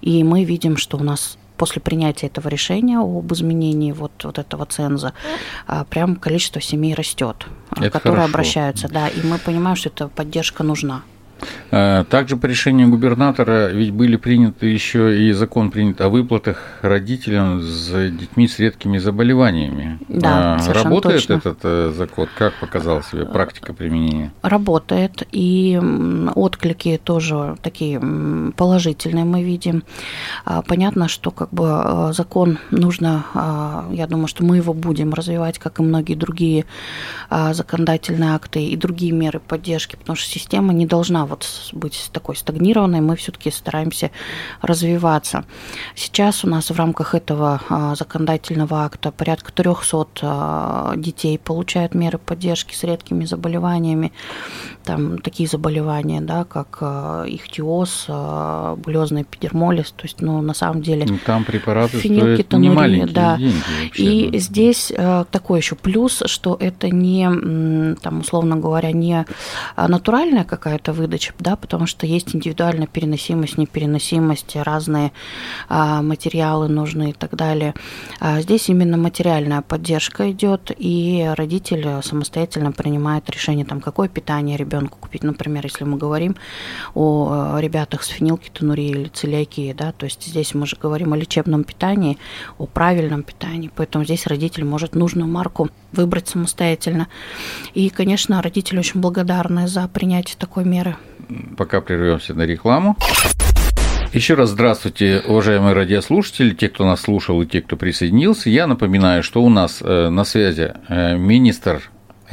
И 0.01 0.23
мы 0.23 0.43
видим, 0.43 0.77
что 0.77 0.97
у 0.97 1.03
нас 1.03 1.37
после 1.57 1.81
принятия 1.81 2.27
этого 2.27 2.47
решения 2.47 2.99
об 2.99 3.31
изменении 3.33 3.91
вот, 3.91 4.11
вот 4.23 4.37
этого 4.37 4.65
ценза, 4.65 5.13
а, 5.67 5.85
прям 5.85 6.15
количество 6.15 6.61
семей 6.61 6.93
растет, 6.93 7.47
которые 7.69 8.01
хорошо. 8.01 8.23
обращаются, 8.25 8.87
да, 8.89 9.07
и 9.07 9.25
мы 9.25 9.37
понимаем, 9.37 9.75
что 9.75 9.89
эта 9.89 10.07
поддержка 10.07 10.63
нужна. 10.63 11.03
Э, 11.71 12.05
также 12.09 12.37
по 12.37 12.45
решению 12.45 12.89
губернатора 12.89 13.69
ведь 13.69 13.91
были 13.91 14.15
приняты 14.15 14.67
еще 14.67 15.27
и 15.27 15.31
закон 15.33 15.71
принят 15.71 15.99
о 16.01 16.09
выплатах 16.09 16.61
родителям 16.81 17.61
с 17.61 18.09
детьми 18.11 18.47
с 18.47 18.59
редкими 18.59 18.97
заболеваниями. 18.97 19.99
Да, 20.07 20.55
а, 20.55 20.73
Работает 20.73 21.21
точно. 21.21 21.33
этот 21.33 21.59
э, 21.63 21.93
закон? 21.95 22.27
Как 22.37 22.53
показала 22.55 23.03
себе 23.03 23.25
практика 23.25 23.73
применения? 23.73 24.31
Работает, 24.41 25.27
и 25.31 25.79
отклики 26.35 26.99
тоже 27.03 27.57
такие 27.61 28.01
положительные 28.55 29.25
мы 29.25 29.43
видим. 29.43 29.83
А, 30.45 30.61
понятно, 30.61 31.07
что 31.07 31.31
как 31.31 31.49
бы 31.49 31.65
э, 31.67 32.13
закон 32.13 32.59
нужно, 32.71 33.25
а, 33.33 33.85
я 33.91 34.07
думаю, 34.07 34.27
что 34.27 34.43
мы 34.43 34.57
его 34.57 34.73
будем 34.73 35.13
развивать, 35.13 35.59
как 35.59 35.79
и 35.79 35.83
многие 35.83 36.15
другие 36.15 36.65
законодательные 37.29 38.35
акты 38.35 38.63
и 38.63 38.77
другие 38.77 39.11
меры 39.11 39.39
поддержки, 39.39 39.95
потому 39.95 40.15
что 40.15 40.29
система 40.29 40.73
не 40.73 40.85
должна 40.85 41.24
вот 41.25 41.45
быть 41.73 42.09
такой 42.11 42.35
стагнированной, 42.35 43.01
мы 43.01 43.15
все-таки 43.15 43.51
стараемся 43.51 44.11
развиваться. 44.61 45.45
Сейчас 45.95 46.43
у 46.43 46.49
нас 46.49 46.69
в 46.69 46.77
рамках 46.77 47.15
этого 47.15 47.61
а, 47.69 47.95
законодательного 47.95 48.83
акта 48.83 49.11
порядка 49.11 49.51
300 49.51 50.07
а, 50.21 50.93
детей 50.95 51.37
получают 51.37 51.95
меры 51.95 52.17
поддержки 52.17 52.73
с 52.73 52.83
редкими 52.83 53.25
заболеваниями. 53.25 54.11
Там 54.83 55.19
такие 55.19 55.49
заболевания, 55.49 56.21
да, 56.21 56.43
как 56.43 56.77
а, 56.81 57.25
ихтиоз, 57.25 58.07
булезный 58.77 59.23
эпидермолиз, 59.23 59.91
то 59.91 60.03
есть, 60.03 60.21
ну, 60.21 60.41
на 60.41 60.53
самом 60.53 60.81
деле... 60.81 61.05
Ну, 61.07 61.19
там 61.25 61.43
препараты 61.43 61.99
стоят 61.99 62.53
не 62.53 62.69
маленькие 62.69 63.13
да. 63.13 63.37
деньги 63.37 63.55
вообще. 63.83 64.03
И 64.03 64.29
да. 64.31 64.37
здесь 64.37 64.91
такой 65.31 65.59
еще 65.59 65.75
плюс, 65.75 66.23
что 66.25 66.57
это 66.59 66.89
не, 66.89 67.95
там, 67.95 68.19
условно 68.19 68.57
говоря, 68.57 68.91
не 68.91 69.25
натуральная 69.75 70.43
какая-то 70.43 70.93
выдача, 70.93 71.14
выдачи, 71.15 71.33
да, 71.39 71.55
потому 71.55 71.87
что 71.87 72.05
есть 72.05 72.35
индивидуальная 72.35 72.87
переносимость, 72.87 73.57
непереносимость, 73.57 74.55
разные 74.55 75.11
а, 75.69 76.01
материалы 76.01 76.67
нужны 76.67 77.11
и 77.11 77.13
так 77.13 77.35
далее. 77.35 77.73
А 78.19 78.41
здесь 78.41 78.69
именно 78.69 78.97
материальная 78.97 79.61
поддержка 79.61 80.31
идет, 80.31 80.71
и 80.77 81.31
родитель 81.37 82.01
самостоятельно 82.03 82.71
принимает 82.71 83.29
решение, 83.29 83.65
там, 83.65 83.81
какое 83.81 84.09
питание 84.09 84.57
ребенку 84.57 84.97
купить. 84.99 85.23
Например, 85.23 85.63
если 85.63 85.85
мы 85.85 85.97
говорим 85.97 86.35
о 86.93 87.57
ребятах 87.59 88.03
с 88.03 88.07
фенилкетонурией 88.07 88.91
или 88.91 89.07
целиакией, 89.07 89.73
да, 89.73 89.91
то 89.91 90.05
есть 90.05 90.23
здесь 90.23 90.53
мы 90.53 90.67
же 90.67 90.75
говорим 90.75 91.13
о 91.13 91.17
лечебном 91.17 91.63
питании, 91.63 92.17
о 92.57 92.65
правильном 92.65 93.23
питании, 93.23 93.71
поэтому 93.73 94.03
здесь 94.03 94.27
родитель 94.27 94.65
может 94.65 94.95
нужную 94.95 95.27
марку 95.27 95.69
выбрать 95.93 96.27
самостоятельно. 96.27 97.07
И, 97.73 97.89
конечно, 97.89 98.41
родители 98.41 98.79
очень 98.79 98.99
благодарны 98.99 99.67
за 99.67 99.87
принятие 99.87 100.35
такой 100.37 100.65
меры 100.65 100.97
пока 101.57 101.81
прервемся 101.81 102.33
на 102.33 102.43
рекламу. 102.43 102.97
Еще 104.13 104.35
раз 104.35 104.51
здравствуйте, 104.51 105.21
уважаемые 105.27 105.73
радиослушатели, 105.73 106.53
те, 106.53 106.69
кто 106.69 106.85
нас 106.85 107.01
слушал 107.01 107.41
и 107.41 107.45
те, 107.45 107.61
кто 107.61 107.75
присоединился. 107.75 108.49
Я 108.49 108.65
напоминаю, 108.65 109.23
что 109.23 109.43
у 109.43 109.49
нас 109.49 109.81
э, 109.81 110.09
на 110.09 110.23
связи 110.23 110.73
э, 110.87 111.17
министр 111.17 111.81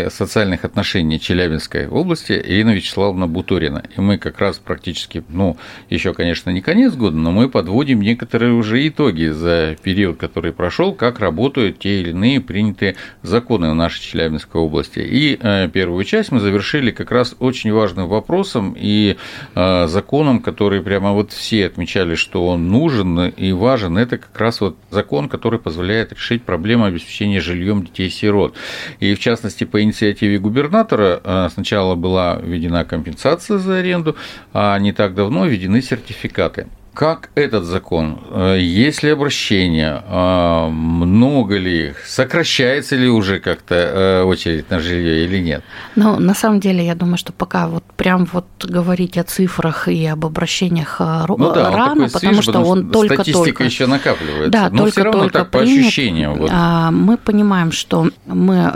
социальных 0.09 0.65
отношений 0.65 1.21
Челябинской 1.21 1.87
области 1.87 2.33
Ирина 2.33 2.71
Вячеславовна 2.71 3.27
Бутурина. 3.27 3.83
И 3.97 4.01
мы 4.01 4.19
как 4.19 4.39
раз 4.39 4.59
практически, 4.59 5.23
ну, 5.29 5.57
еще, 5.91 6.15
конечно, 6.15 6.51
не 6.51 6.61
конец 6.61 6.95
года, 6.95 7.17
но 7.17 7.31
мы 7.31 7.49
подводим 7.49 8.01
некоторые 8.01 8.53
уже 8.53 8.87
итоги 8.89 9.27
за 9.27 9.77
период, 9.83 10.19
который 10.19 10.53
прошел, 10.53 10.95
как 10.95 11.21
работают 11.21 11.79
те 11.79 12.01
или 12.01 12.11
иные 12.11 12.41
принятые 12.41 12.97
законы 13.23 13.71
в 13.71 13.75
нашей 13.75 14.03
Челябинской 14.03 14.61
области. 14.61 15.01
И 15.01 15.39
э, 15.41 15.69
первую 15.69 16.05
часть 16.05 16.33
мы 16.33 16.41
завершили 16.41 16.91
как 16.91 17.11
раз 17.11 17.37
очень 17.39 17.73
важным 17.73 18.09
вопросом 18.09 18.75
и 18.79 19.17
э, 19.55 19.87
законом, 19.89 20.41
который 20.41 20.83
прямо 20.83 21.13
вот 21.13 21.33
все 21.33 21.67
отмечали, 21.67 22.15
что 22.15 22.47
он 22.47 22.69
нужен 22.69 23.29
и 23.29 23.53
важен. 23.53 23.99
Это 23.99 24.19
как 24.19 24.39
раз 24.39 24.61
вот 24.61 24.77
закон, 24.91 25.29
который 25.29 25.59
позволяет 25.59 26.13
решить 26.13 26.45
проблему 26.45 26.85
обеспечения 26.85 27.41
жильем 27.41 27.85
детей-сирот. 27.85 28.55
И 29.01 29.15
в 29.15 29.19
частности, 29.19 29.65
по 29.65 29.82
инициативе 29.83 30.39
губернатора 30.39 31.21
э, 31.23 31.49
сначала 31.53 31.95
была 31.95 32.37
введена 32.37 32.85
компенсация 32.85 33.59
за 33.59 33.79
аренду, 33.79 34.17
а 34.53 34.79
не 34.79 34.93
так 34.93 35.15
давно 35.15 35.47
введены 35.47 35.83
сертификаты. 35.83 36.67
Как 36.95 37.31
этот 37.35 37.65
закон? 37.65 38.19
Э, 38.31 38.59
есть 38.61 39.03
ли 39.03 39.09
обращение? 39.09 40.03
Э, 40.07 40.69
много 40.69 41.57
ли 41.57 41.89
их? 41.89 42.05
Сокращается 42.05 42.97
ли 42.97 43.09
уже 43.09 43.41
как-то 43.41 43.75
э, 43.75 44.23
очередь 44.25 44.69
на 44.69 44.79
жилье 44.79 45.25
или 45.25 45.39
нет? 45.39 45.65
Ну, 45.97 46.21
на 46.21 46.35
самом 46.35 46.61
деле, 46.61 46.85
я 46.85 46.95
думаю, 46.95 47.17
что 47.17 47.33
пока 47.33 47.67
вот 47.67 47.83
прям 47.97 48.29
вот 48.31 48.47
говорить 48.63 49.17
о 49.17 49.25
цифрах 49.25 49.89
и 49.89 50.05
об 50.05 50.27
обращениях 50.27 51.01
ну, 51.01 51.53
да, 51.55 51.71
рано, 51.71 52.09
потому 52.09 52.35
свежий, 52.35 52.43
что 52.43 52.53
потому 52.53 52.69
он 52.69 52.91
только 52.91 53.15
статистика 53.15 53.45
только... 53.45 53.65
еще 53.65 53.87
накапливается. 53.87 54.51
Да, 54.51 54.69
но 54.69 54.79
только, 54.79 54.91
все 54.91 55.03
равно 55.05 55.21
только 55.21 55.39
так 55.39 55.51
по 55.51 55.59
принят. 55.61 55.87
ощущениям. 55.87 56.35
Вот. 56.35 56.51
А, 56.53 56.91
мы 56.91 57.17
понимаем, 57.17 57.73
что 57.73 58.11
мы 58.27 58.71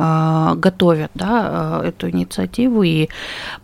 готовят 0.56 1.11
да, 1.14 1.82
эту 1.85 2.08
инициативу 2.08 2.82
и 2.82 3.08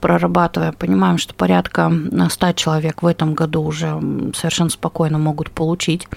прорабатывая, 0.00 0.72
понимаем, 0.72 1.16
что 1.16 1.32
порядка 1.32 1.90
100 2.28 2.52
человек 2.52 3.02
в 3.02 3.06
этом 3.06 3.32
году 3.32 3.62
уже 3.62 3.98
совершенно 4.42 4.70
спокойно 4.70 5.18
могут 5.18 5.50
получить 5.50 6.08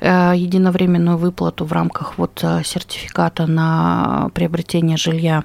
э, 0.00 0.32
единовременную 0.36 1.16
выплату 1.16 1.64
в 1.64 1.72
рамках 1.72 2.18
вот 2.18 2.40
э, 2.42 2.62
сертификата 2.64 3.46
на 3.46 4.30
приобретение 4.34 4.96
жилья. 4.96 5.44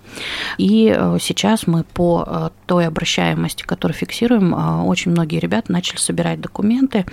И 0.58 0.94
э, 0.96 1.18
сейчас 1.22 1.68
мы 1.68 1.84
по 1.84 2.52
той 2.68 2.86
обращаемости, 2.86 3.64
которую 3.64 3.98
фиксируем, 3.98 4.54
очень 4.86 5.12
многие 5.12 5.40
ребята 5.40 5.72
начали 5.72 5.98
собирать 5.98 6.40
документы. 6.40 7.06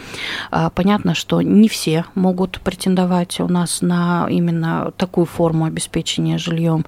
Понятно, 0.75 1.15
что 1.15 1.41
не 1.41 1.69
все 1.69 2.05
могут 2.15 2.61
претендовать 2.61 3.41
у 3.41 3.49
нас 3.49 3.81
на 3.81 4.27
именно 4.29 4.93
такую 4.97 5.25
форму 5.25 5.65
обеспечения 5.65 6.37
жильем. 6.37 6.85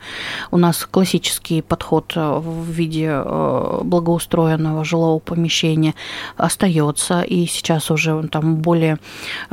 У 0.51 0.59
нас 0.59 0.85
классический 0.85 1.63
подход 1.63 2.13
в 2.17 2.69
виде 2.69 3.23
благоустроенного 3.83 4.85
жилого 4.85 5.21
помещения 5.21 5.95
остается, 6.37 7.23
и 7.23 7.47
сейчас 7.47 7.91
уже 7.91 8.21
там 8.29 8.57
более 8.57 8.99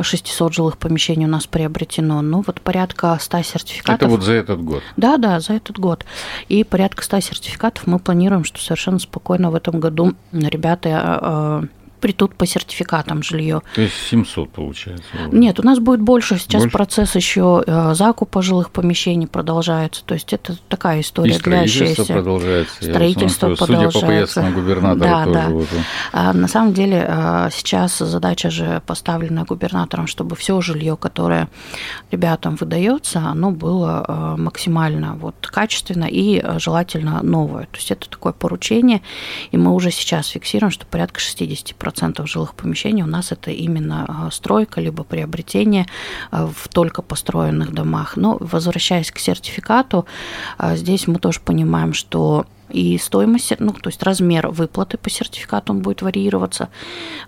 600 0.02 0.54
жилых 0.54 0.78
помещений 0.78 1.26
у 1.26 1.30
нас 1.30 1.46
приобретено. 1.46 2.22
Ну, 2.22 2.44
вот 2.46 2.60
порядка 2.62 3.18
100 3.22 3.44
сертификатов. 3.44 4.02
Это 4.02 4.08
вот 4.10 4.24
за 4.24 4.34
этот 4.34 4.64
год? 4.64 4.82
Да, 4.98 5.18
да, 5.18 5.40
за 5.40 5.54
этот 5.54 5.78
год. 5.78 6.04
И 6.50 6.64
порядка 6.64 7.04
100 7.04 7.20
сертификатов 7.20 7.86
мы 7.86 8.00
планируем, 8.00 8.44
что 8.44 8.60
совершенно 8.60 9.00
спокойно 9.04 9.52
в 9.52 9.56
этом 9.56 9.80
году 9.80 10.14
ребята 10.32 10.90
а, 11.22 11.64
придут 12.04 12.36
по 12.36 12.46
сертификатам 12.46 13.24
жилье. 13.24 13.62
То 13.76 13.82
есть 13.82 13.96
700 14.10 14.52
получается? 14.52 15.06
Уже. 15.26 15.38
Нет, 15.38 15.58
у 15.62 15.64
нас 15.64 15.80
будет 15.80 16.02
больше. 16.02 16.38
Сейчас 16.38 16.64
больше? 16.64 16.74
процесс 16.78 17.16
еще 17.16 17.64
э, 17.66 17.94
закупа 17.94 18.42
жилых 18.42 18.72
помещений 18.72 19.26
продолжается. 19.26 20.04
То 20.04 20.14
есть 20.14 20.34
это 20.34 20.58
такая 20.68 21.00
история 21.00 21.32
И 21.32 21.36
строительство 21.36 22.04
продолжается. 22.04 22.76
Строительство 22.84 23.48
Я 23.52 23.56
продолжается. 23.56 23.92
Судя 23.92 24.06
по 24.06 24.12
поездкам 24.12 24.54
губернатора 24.54 25.10
да, 25.10 25.24
тоже. 25.24 25.34
Да. 25.34 25.50
Уже. 25.56 25.86
А, 26.12 26.34
на 26.34 26.50
самом 26.50 26.74
деле 26.74 27.06
э, 27.08 27.50
сейчас 27.54 27.98
задача 27.98 28.50
же 28.50 28.82
поставлена 28.86 29.46
губернатором, 29.46 30.08
чтобы 30.08 30.36
все 30.36 30.60
жилье, 30.60 30.98
которое 30.98 31.48
ребятам 32.12 32.58
выдается, 32.58 33.20
оно 33.20 33.52
было 33.52 34.04
э, 34.06 34.42
максимально 34.42 35.14
вот 35.14 35.36
качественно 35.48 36.10
и 36.12 36.44
желательно 36.60 37.24
новое. 37.24 37.64
То 37.68 37.78
есть 37.78 37.92
это 37.92 38.10
такое 38.10 38.34
поручение, 38.34 39.02
и 39.52 39.58
мы 39.58 39.72
уже 39.72 39.90
сейчас 39.90 40.28
фиксируем, 40.28 40.70
что 40.70 40.86
порядка 40.86 41.22
60% 41.22 41.93
90% 41.94 42.28
жилых 42.28 42.56
помещений 42.56 43.04
у 43.04 43.08
нас 43.08 43.32
это 43.32 43.52
именно 43.52 44.30
стройка, 44.32 44.82
либо 44.82 45.04
приобретение 45.04 45.88
в 46.32 46.68
только 46.70 47.02
построенных 47.02 47.74
домах. 47.74 48.18
Но 48.18 48.38
возвращаясь 48.40 49.12
к 49.12 49.20
сертификату, 49.20 50.06
здесь 50.60 51.08
мы 51.08 51.20
тоже 51.20 51.40
понимаем, 51.40 51.94
что 51.94 52.46
и 52.74 52.98
стоимость, 52.98 53.54
ну, 53.60 53.72
то 53.72 53.90
есть 53.90 54.02
размер 54.04 54.48
выплаты 54.48 54.98
по 54.98 55.10
сертификату 55.10 55.74
он 55.74 55.82
будет 55.82 56.02
варьироваться 56.02 56.70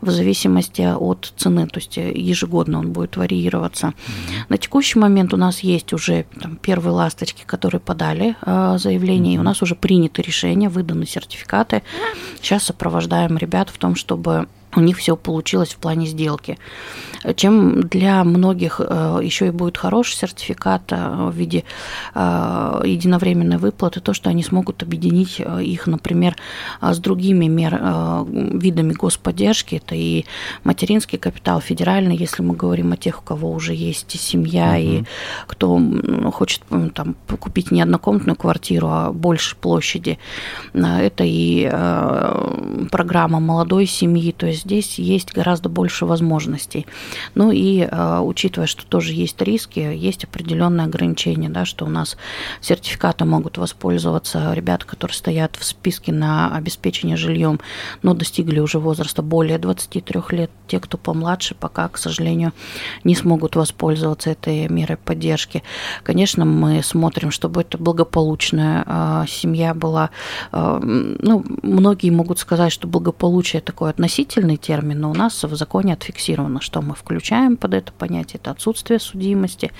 в 0.01 0.10
зависимости 0.10 0.81
от 0.81 1.34
цены, 1.38 1.67
то 1.67 1.79
есть 1.79 1.98
ежегодно 1.98 2.79
он 2.79 2.91
будет 2.91 3.15
варьироваться. 3.15 3.93
На 4.50 4.57
текущий 4.57 4.98
момент 4.98 5.34
у 5.34 5.38
нас 5.38 5.60
есть 5.60 5.93
уже 5.93 6.25
там, 6.41 6.55
первые 6.57 6.93
ласточки, 6.93 7.43
которые 7.45 7.79
подали 7.79 8.36
э, 8.41 8.77
заявление, 8.79 9.36
и 9.36 9.38
у 9.38 9.43
нас 9.43 9.62
уже 9.62 9.75
приняты 9.75 10.22
решения, 10.22 10.67
выданы 10.67 11.05
сертификаты. 11.05 11.84
Сейчас 12.41 12.63
сопровождаем 12.63 13.38
ребят 13.38 13.69
в 13.69 13.77
том, 13.77 13.95
чтобы 13.95 14.48
у 14.75 14.82
них 14.82 14.98
все 14.98 15.15
получилось 15.15 15.74
в 15.74 15.77
плане 15.77 16.05
сделки. 16.05 16.58
Чем 17.36 17.82
для 17.88 18.24
многих 18.24 18.79
э, 18.84 19.20
еще 19.24 19.48
и 19.48 19.51
будет 19.51 19.77
хороший 19.77 20.15
сертификат 20.15 20.91
э, 20.91 21.29
в 21.29 21.36
виде 21.36 21.63
э, 22.13 22.82
единовременной 22.86 23.58
выплаты, 23.58 24.00
то, 24.00 24.13
что 24.13 24.29
они 24.29 24.44
смогут 24.44 24.84
объединить 24.84 25.39
их, 25.39 25.88
например, 25.88 26.36
с 26.82 27.00
другими 27.00 27.46
мер, 27.46 27.74
видами 28.25 28.94
господдержки, 28.94 29.75
это 29.75 29.96
и 29.96 30.25
материнский 30.63 31.17
капитал, 31.17 31.62
федеральный, 31.62 32.15
если 32.15 32.44
мы 32.44 32.55
говорим 32.55 32.91
о 32.91 32.98
тех, 32.98 33.20
у 33.20 33.22
кого 33.22 33.51
уже 33.51 33.74
есть 33.74 34.20
семья, 34.20 34.77
uh-huh. 34.77 35.01
и 35.01 35.05
кто 35.48 35.82
хочет 36.32 36.62
там, 36.94 37.15
купить 37.39 37.72
не 37.72 37.82
однокомнатную 37.82 38.36
квартиру, 38.36 38.88
а 38.89 39.12
больше 39.12 39.55
площади. 39.55 40.20
Это 40.74 41.24
и 41.25 41.70
программа 42.91 43.39
молодой 43.39 43.86
семьи, 43.86 44.32
то 44.32 44.46
есть 44.46 44.64
здесь 44.65 45.00
есть 45.00 45.31
гораздо 45.34 45.69
больше 45.69 46.05
возможностей. 46.05 46.88
Ну 47.36 47.51
и 47.51 47.88
э, 47.89 48.19
учитывая, 48.19 48.67
что 48.67 48.86
тоже 48.86 49.13
есть 49.13 49.41
риски, 49.41 49.79
есть 49.79 50.24
определенные 50.24 50.86
ограничения, 50.86 51.50
да, 51.50 51.65
что 51.65 51.86
у 51.86 51.89
нас 51.89 52.17
сертификаты 52.62 53.25
могут 53.25 53.57
воспользоваться 53.57 54.53
ребята, 54.53 54.86
которые 54.86 55.15
стоят 55.15 55.55
в 55.55 55.63
списке 55.63 56.12
на 56.12 56.55
обеспечение 56.55 57.15
жильем, 57.15 57.60
но 58.01 58.13
достигли 58.13 58.60
уже 58.60 58.79
возраста 58.79 59.22
более 59.22 59.60
23 59.60 60.22
лет. 60.31 60.51
Те, 60.67 60.79
кто 60.79 60.98
помладше, 60.98 61.53
пока, 61.53 61.88
к 61.88 61.98
сожалению, 61.98 62.51
не 63.03 63.15
смогут 63.15 63.55
воспользоваться 63.55 64.31
этой 64.31 64.67
мерой 64.67 64.98
поддержки. 64.98 65.62
Конечно, 66.03 66.43
мы 66.43 66.81
смотрим, 66.81 67.29
чтобы 67.29 67.62
это 67.62 67.77
благополучная 67.77 68.84
э, 68.86 69.25
семья 69.27 69.75
была. 69.75 70.10
Э, 70.51 70.79
ну, 70.81 71.45
многие 71.62 72.10
могут 72.10 72.39
сказать, 72.39 72.72
что 72.72 72.88
благополучие 72.88 73.62
такой 73.62 73.91
относительный 73.91 74.55
сложный 74.56 74.58
термин, 74.58 75.02
но 75.02 75.12
у 75.12 75.14
нас 75.14 75.44
в 75.44 75.56
законе 75.56 75.94
отфиксировано, 75.94 76.62
что 76.62 76.82
мы 76.82 76.94
включаем 76.94 77.58
под 77.58 77.74
это 77.74 77.92
понятие. 77.92 78.40
Это 78.42 78.52
отсутствие 78.52 79.00
судимости, 79.00 79.72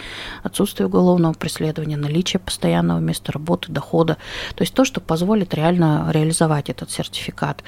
отсутствие 0.44 0.88
уголовного 0.88 1.34
преследования, 1.34 1.98
наличие 1.98 2.40
постоянного 2.40 3.00
места 3.00 3.32
работы, 3.32 3.72
дохода. 3.72 4.18
То 4.56 4.64
есть 4.64 4.74
то, 4.74 4.86
что 4.86 5.02
позволит 5.02 5.54
реально 5.54 6.12
реализовать 6.12 6.70
этот 6.70 6.92
сертификат. 6.92 7.64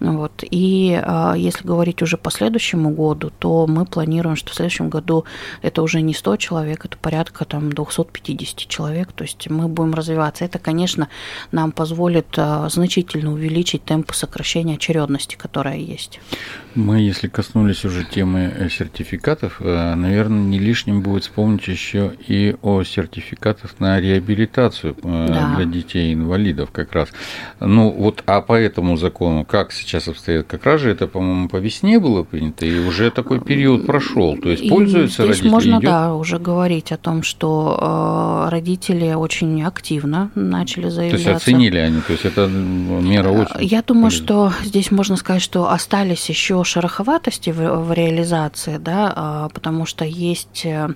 Вот. 0.00 0.44
И 0.52 1.00
а, 1.02 1.34
если 1.36 1.68
говорить 1.68 2.02
уже 2.02 2.16
по 2.16 2.30
следующему 2.30 2.90
году, 2.90 3.30
то 3.38 3.66
мы 3.66 3.84
планируем, 3.84 4.36
что 4.36 4.50
в 4.50 4.54
следующем 4.54 4.90
году 4.90 5.24
это 5.62 5.82
уже 5.82 6.02
не 6.02 6.14
100 6.14 6.36
человек, 6.36 6.84
это 6.84 6.96
порядка 6.96 7.44
там 7.44 7.70
250 7.70 8.68
человек. 8.68 9.12
То 9.12 9.24
есть 9.24 9.50
мы 9.50 9.68
будем 9.68 9.94
развиваться. 9.94 10.44
Это, 10.44 10.58
конечно, 10.58 11.08
нам 11.52 11.72
позволит 11.72 12.38
а, 12.38 12.68
значительно 12.68 13.32
увеличить 13.32 13.84
темпы 13.84 14.14
сокращения 14.14 14.74
очередности, 14.74 15.36
которая 15.36 15.78
есть. 15.78 16.20
Мы, 16.74 17.00
если 17.00 17.26
коснулись 17.26 17.84
уже 17.84 18.04
темы 18.04 18.52
э, 18.56 18.68
сертификатов, 18.68 19.56
э, 19.60 19.94
наверное, 19.94 20.38
не 20.38 20.58
лишним 20.60 21.02
будет 21.02 21.24
вспомнить 21.24 21.66
еще 21.66 22.12
и 22.28 22.54
о 22.62 22.84
сертификатах 22.84 23.80
на 23.80 24.00
реабилитацию 24.00 24.96
э, 25.02 25.26
да. 25.28 25.56
для 25.56 25.64
детей-инвалидов 25.64 26.70
как 26.70 26.92
раз. 26.92 27.08
Ну 27.58 27.90
вот, 27.90 28.22
а 28.26 28.40
по 28.40 28.54
этому 28.54 28.96
закону 28.96 29.44
как 29.44 29.72
сейчас 29.72 30.06
обстоит? 30.06 30.46
Как 30.46 30.64
раз 30.64 30.80
же 30.82 30.90
это, 30.90 31.08
по-моему, 31.08 31.48
по 31.48 31.56
весне 31.56 31.98
было 31.98 32.22
принято, 32.22 32.64
и 32.64 32.78
уже 32.78 33.10
такой 33.10 33.40
период 33.40 33.86
прошел. 33.86 34.36
То 34.36 34.50
есть 34.50 34.68
пользуются 34.68 35.24
и 35.24 35.28
родители? 35.28 35.48
можно, 35.48 35.70
идет... 35.72 35.82
да, 35.82 36.14
уже 36.14 36.38
говорить 36.38 36.92
о 36.92 36.96
том, 36.98 37.24
что 37.24 38.48
родители 38.50 39.12
очень 39.12 39.62
активно 39.64 40.30
начали 40.36 40.88
заявляться. 40.88 41.24
То 41.24 41.30
есть 41.32 41.42
оценили 41.42 41.78
они, 41.78 42.00
то 42.00 42.12
есть 42.12 42.24
это 42.24 42.46
мера 42.46 43.30
очень... 43.30 43.66
Я 43.66 43.82
думаю, 43.82 44.12
что 44.12 44.52
здесь 44.62 44.92
можно 44.92 45.16
сказать, 45.16 45.42
что 45.42 45.68
остались 45.70 46.29
еще 46.30 46.64
шероховатости 46.64 47.50
в, 47.50 47.84
в 47.84 47.92
реализации, 47.92 48.78
да, 48.78 49.12
а, 49.14 49.48
потому 49.50 49.84
что 49.84 50.04
есть 50.04 50.64
э, 50.64 50.88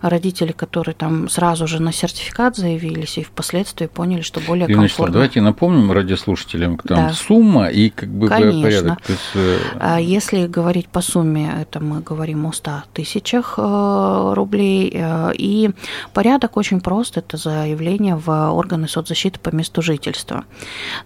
родители, 0.00 0.52
которые 0.52 0.94
там 0.94 1.28
сразу 1.28 1.66
же 1.66 1.80
на 1.80 1.92
сертификат 1.92 2.56
заявились 2.56 3.18
и 3.18 3.22
впоследствии 3.22 3.86
поняли, 3.86 4.20
что 4.20 4.40
более 4.40 4.66
Ирина 4.66 4.82
комфортно. 4.82 5.12
давайте 5.12 5.40
напомним 5.40 5.90
радиослушателям, 5.92 6.78
там 6.78 6.96
да. 6.96 7.12
сумма 7.12 7.68
и 7.68 7.90
как 7.90 8.08
бы 8.10 8.28
Конечно. 8.28 8.62
порядок. 8.62 9.02
То 9.02 9.12
есть... 9.12 9.30
Э, 9.34 9.58
а 9.80 10.00
если 10.00 10.46
говорить 10.46 10.88
по 10.88 11.00
сумме, 11.00 11.50
это 11.62 11.80
мы 11.80 12.00
говорим 12.00 12.44
о 12.46 12.52
100 12.52 12.70
тысячах 12.92 13.54
э, 13.56 14.32
рублей, 14.34 14.92
и 15.38 15.70
порядок 16.12 16.56
очень 16.56 16.80
прост, 16.80 17.16
это 17.16 17.36
заявление 17.36 18.16
в 18.16 18.52
органы 18.52 18.88
соцзащиты 18.88 19.38
по 19.38 19.54
месту 19.54 19.82
жительства. 19.82 20.44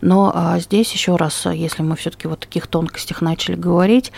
Но 0.01 0.33
а, 0.35 0.59
здесь 0.59 0.93
еще 0.93 1.17
раз, 1.17 1.47
если 1.47 1.83
мы 1.83 1.97
все-таки 1.97 2.29
вот 2.29 2.41
таких 2.41 2.67
тонкостях 2.67 3.21
начали 3.21 3.57
говорить, 3.67 4.13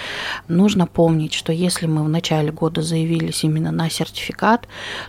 нужно 0.48 0.86
помнить, 0.86 1.34
что 1.34 1.52
если 1.52 1.86
мы 1.86 2.04
в 2.04 2.08
начале 2.08 2.52
года 2.52 2.82
заявились 2.82 3.44
именно 3.44 3.72
на 3.72 3.90
сертификат, 3.90 4.68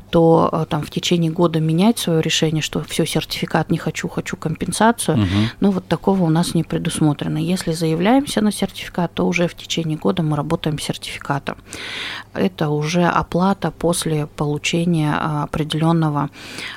то 0.10 0.50
э, 0.52 0.66
там 0.70 0.82
в 0.82 0.90
течение 0.90 1.32
года 1.32 1.60
менять 1.60 2.00
свое 2.00 2.22
решение, 2.22 2.62
что 2.62 2.82
все, 2.84 3.06
сертификат 3.06 3.72
не 3.72 3.78
хочу, 3.78 4.08
хочу 4.08 4.38
компенсацию, 4.38 5.18
угу. 5.18 5.28
ну 5.60 5.72
вот 5.72 5.88
такого 5.88 6.24
у 6.24 6.30
нас 6.30 6.56
не 6.56 6.64
предусмотрено. 6.64 7.38
Если 7.38 7.74
заявляемся 7.74 8.42
на 8.42 8.52
сертификат, 8.52 9.14
то 9.14 9.28
уже 9.28 9.48
в 9.48 9.56
течение 9.56 9.98
года 9.98 10.24
мы 10.24 10.38
работаем 10.38 10.80
сертификатом. 10.80 11.58
Это 12.34 12.70
уже 12.70 13.06
оплата 13.06 13.72
после 13.72 14.26
получения 14.26 15.12
э, 15.12 15.44
определенного 15.44 16.30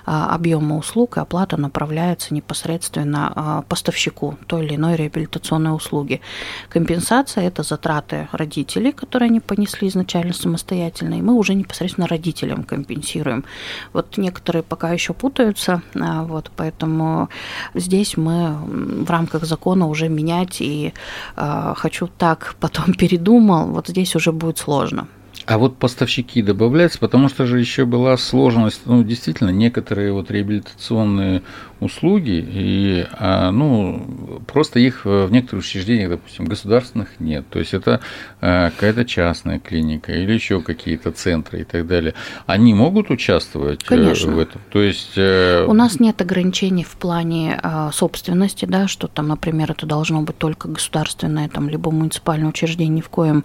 э, 0.06 0.10
объема 0.10 0.76
услуг, 0.76 1.16
и 1.16 1.20
оплата 1.20 1.56
направляется 1.56 2.34
непосредственно 2.34 3.64
поставщику 3.68 4.36
той 4.46 4.64
или 4.66 4.74
иной 4.74 4.96
реабилитационной 4.96 5.74
услуги. 5.74 6.20
Компенсация– 6.68 7.44
это 7.52 7.62
затраты 7.62 8.28
родителей, 8.32 8.92
которые 8.92 9.28
они 9.28 9.40
понесли 9.40 9.88
изначально 9.88 10.32
самостоятельно, 10.32 11.14
и 11.14 11.22
мы 11.22 11.34
уже 11.34 11.54
непосредственно 11.54 12.06
родителям 12.06 12.64
компенсируем. 12.64 13.44
Вот 13.92 14.18
некоторые 14.18 14.62
пока 14.62 14.92
еще 14.92 15.12
путаются, 15.12 15.82
а, 15.94 16.22
вот, 16.24 16.50
поэтому 16.56 17.28
здесь 17.74 18.16
мы 18.16 18.56
в 19.04 19.10
рамках 19.10 19.44
закона 19.44 19.86
уже 19.86 20.08
менять 20.08 20.60
и 20.60 20.92
э, 21.36 21.74
хочу 21.76 22.08
так, 22.18 22.54
потом 22.60 22.94
передумал, 22.94 23.66
вот 23.68 23.88
здесь 23.88 24.16
уже 24.16 24.32
будет 24.32 24.58
сложно. 24.58 25.06
А 25.46 25.58
вот 25.58 25.76
поставщики 25.76 26.40
добавляются, 26.42 26.98
потому 26.98 27.28
что 27.28 27.46
же 27.46 27.58
еще 27.58 27.84
была 27.84 28.16
сложность, 28.16 28.82
ну, 28.84 29.02
действительно, 29.02 29.50
некоторые 29.50 30.12
вот 30.12 30.30
реабилитационные 30.30 31.42
услуги, 31.80 32.44
и, 32.48 33.06
а, 33.12 33.50
ну, 33.50 34.40
просто 34.46 34.78
их 34.78 35.04
в 35.04 35.28
некоторых 35.30 35.64
учреждениях, 35.64 36.10
допустим, 36.10 36.44
государственных 36.44 37.08
нет. 37.18 37.44
То 37.50 37.58
есть 37.58 37.74
это 37.74 38.00
а, 38.40 38.70
какая-то 38.70 39.04
частная 39.04 39.58
клиника 39.58 40.12
или 40.12 40.32
еще 40.32 40.60
какие-то 40.60 41.10
центры 41.10 41.62
и 41.62 41.64
так 41.64 41.86
далее. 41.86 42.14
Они 42.46 42.72
могут 42.72 43.10
участвовать 43.10 43.82
э, 43.82 43.86
Конечно. 43.86 44.32
в 44.32 44.38
этом? 44.38 44.60
То 44.70 44.80
есть... 44.80 45.14
Э, 45.16 45.66
У 45.66 45.74
нас 45.74 45.98
нет 45.98 46.20
ограничений 46.22 46.84
в 46.84 46.96
плане 46.96 47.58
а, 47.60 47.90
собственности, 47.90 48.64
да, 48.64 48.86
что 48.86 49.08
там, 49.08 49.28
например, 49.28 49.72
это 49.72 49.84
должно 49.84 50.22
быть 50.22 50.38
только 50.38 50.68
государственное, 50.68 51.48
там, 51.48 51.68
либо 51.68 51.90
муниципальное 51.90 52.48
учреждение. 52.48 52.96
Ни 52.96 53.00
в 53.00 53.08
коем 53.08 53.44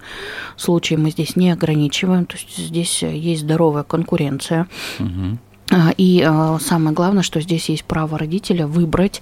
случае 0.58 1.00
мы 1.00 1.10
здесь 1.10 1.36
не 1.36 1.50
ограничиваем. 1.88 2.26
То 2.26 2.36
есть 2.36 2.58
здесь 2.58 3.04
есть 3.04 3.42
здоровая 3.42 3.84
конкуренция. 3.84 4.68
Угу. 5.00 5.38
А, 5.70 5.92
и 5.98 6.24
а, 6.26 6.58
самое 6.60 6.96
главное, 6.96 7.24
что 7.24 7.42
здесь 7.42 7.70
есть 7.70 7.84
право 7.84 8.18
родителя 8.18 8.68
выбрать 8.68 9.22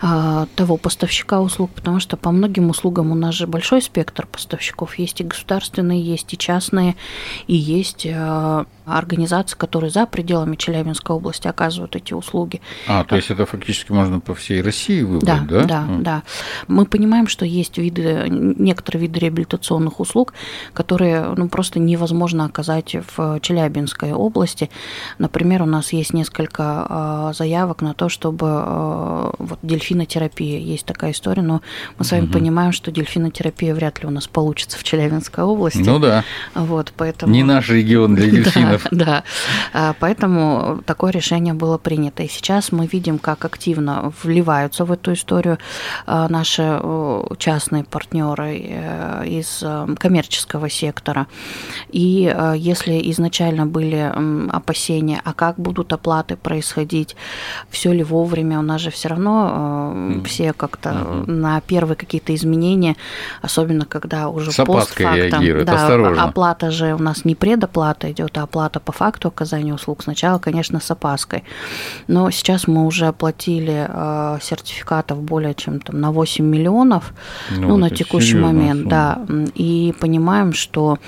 а, 0.00 0.46
того 0.54 0.76
поставщика 0.76 1.40
услуг, 1.40 1.70
потому 1.74 1.98
что 1.98 2.16
по 2.16 2.30
многим 2.30 2.70
услугам 2.70 3.10
у 3.10 3.14
нас 3.14 3.34
же 3.34 3.46
большой 3.46 3.82
спектр 3.82 4.26
поставщиков. 4.26 4.98
Есть 4.98 5.20
и 5.20 5.24
государственные, 5.24 6.00
есть 6.00 6.32
и 6.32 6.38
частные, 6.38 6.96
и 7.46 7.56
есть 7.56 8.06
организаций, 8.86 9.56
которые 9.56 9.90
за 9.90 10.06
пределами 10.06 10.56
Челябинской 10.56 11.14
области 11.14 11.46
оказывают 11.48 11.96
эти 11.96 12.12
услуги. 12.12 12.60
А, 12.86 13.04
то 13.04 13.16
есть 13.16 13.30
это 13.30 13.46
фактически 13.46 13.92
можно 13.92 14.20
по 14.20 14.34
всей 14.34 14.62
России 14.62 15.02
выбрать, 15.02 15.46
да? 15.46 15.60
Да, 15.60 15.64
да, 15.64 15.86
mm. 15.88 16.02
да. 16.02 16.22
Мы 16.66 16.86
понимаем, 16.86 17.28
что 17.28 17.44
есть 17.44 17.78
виды, 17.78 18.24
некоторые 18.28 19.02
виды 19.02 19.20
реабилитационных 19.20 20.00
услуг, 20.00 20.34
которые 20.72 21.34
ну, 21.36 21.48
просто 21.48 21.78
невозможно 21.78 22.44
оказать 22.44 22.96
в 23.16 23.40
Челябинской 23.40 24.12
области. 24.12 24.70
Например, 25.18 25.62
у 25.62 25.66
нас 25.66 25.79
есть 25.88 26.12
несколько 26.12 26.62
а, 26.88 27.32
заявок 27.32 27.82
на 27.82 27.94
то, 27.94 28.08
чтобы 28.08 28.46
а, 28.48 29.32
вот 29.38 29.58
дельфинотерапия, 29.62 30.58
есть 30.58 30.86
такая 30.86 31.12
история, 31.12 31.42
но 31.42 31.62
мы 31.98 32.04
с 32.04 32.12
вами 32.12 32.24
угу. 32.24 32.32
понимаем, 32.32 32.72
что 32.72 32.90
дельфинотерапия 32.90 33.74
вряд 33.74 34.02
ли 34.02 34.06
у 34.06 34.10
нас 34.10 34.26
получится 34.26 34.78
в 34.78 34.84
Челябинской 34.84 35.44
области. 35.44 35.78
Ну 35.78 35.98
да. 35.98 36.24
Вот, 36.54 36.92
поэтому... 36.96 37.32
Не 37.32 37.42
наш 37.42 37.68
регион 37.70 38.14
для 38.14 38.26
дельфинов. 38.30 38.86
Да, 38.90 39.24
да. 39.72 39.94
Поэтому 39.98 40.82
такое 40.84 41.10
решение 41.10 41.54
было 41.54 41.78
принято. 41.78 42.22
И 42.22 42.28
сейчас 42.28 42.70
мы 42.72 42.86
видим, 42.86 43.18
как 43.18 43.44
активно 43.44 44.12
вливаются 44.22 44.84
в 44.84 44.92
эту 44.92 45.14
историю 45.14 45.58
а, 46.06 46.28
наши 46.28 46.80
частные 47.38 47.84
партнеры 47.84 48.60
э, 48.64 49.24
из 49.26 49.62
э, 49.62 49.86
коммерческого 49.98 50.68
сектора. 50.68 51.26
И 51.90 52.32
э, 52.32 52.54
если 52.56 53.10
изначально 53.10 53.66
были 53.66 54.12
опасения, 54.50 55.20
а 55.24 55.32
как 55.32 55.58
будут 55.70 55.92
оплаты 55.92 56.36
происходить, 56.36 57.16
все 57.70 57.92
ли 57.92 58.02
вовремя, 58.02 58.58
у 58.58 58.62
нас 58.62 58.80
же 58.80 58.90
все 58.90 59.08
равно 59.08 59.92
mm. 59.94 60.24
все 60.24 60.52
как-то 60.52 60.90
mm-hmm. 60.90 61.30
на 61.30 61.60
первые 61.60 61.96
какие-то 61.96 62.34
изменения, 62.34 62.96
особенно 63.40 63.84
когда 63.84 64.28
уже 64.28 64.50
С 64.50 64.64
постфактом, 64.64 65.64
да, 65.64 65.74
осторожно. 65.74 66.24
оплата 66.24 66.70
же 66.70 66.94
у 66.94 66.98
нас 66.98 67.24
не 67.24 67.34
предоплата 67.34 68.10
идет, 68.10 68.36
а 68.38 68.42
оплата 68.42 68.80
по 68.80 68.92
факту 68.92 69.28
оказания 69.28 69.72
услуг. 69.72 70.02
Сначала, 70.02 70.38
конечно, 70.38 70.80
с 70.80 70.90
опаской. 70.90 71.44
Но 72.08 72.30
сейчас 72.30 72.66
мы 72.66 72.86
уже 72.86 73.06
оплатили 73.06 73.86
э, 73.88 74.38
сертификатов 74.42 75.22
более 75.22 75.54
чем 75.54 75.80
там, 75.80 76.00
на 76.00 76.10
8 76.10 76.44
миллионов 76.44 77.14
ну, 77.50 77.68
ну, 77.68 77.76
на 77.76 77.90
текущий 77.90 78.36
момент, 78.36 78.80
сумма. 78.80 78.90
да. 78.90 79.18
И 79.54 79.94
понимаем, 80.00 80.52
что 80.52 80.98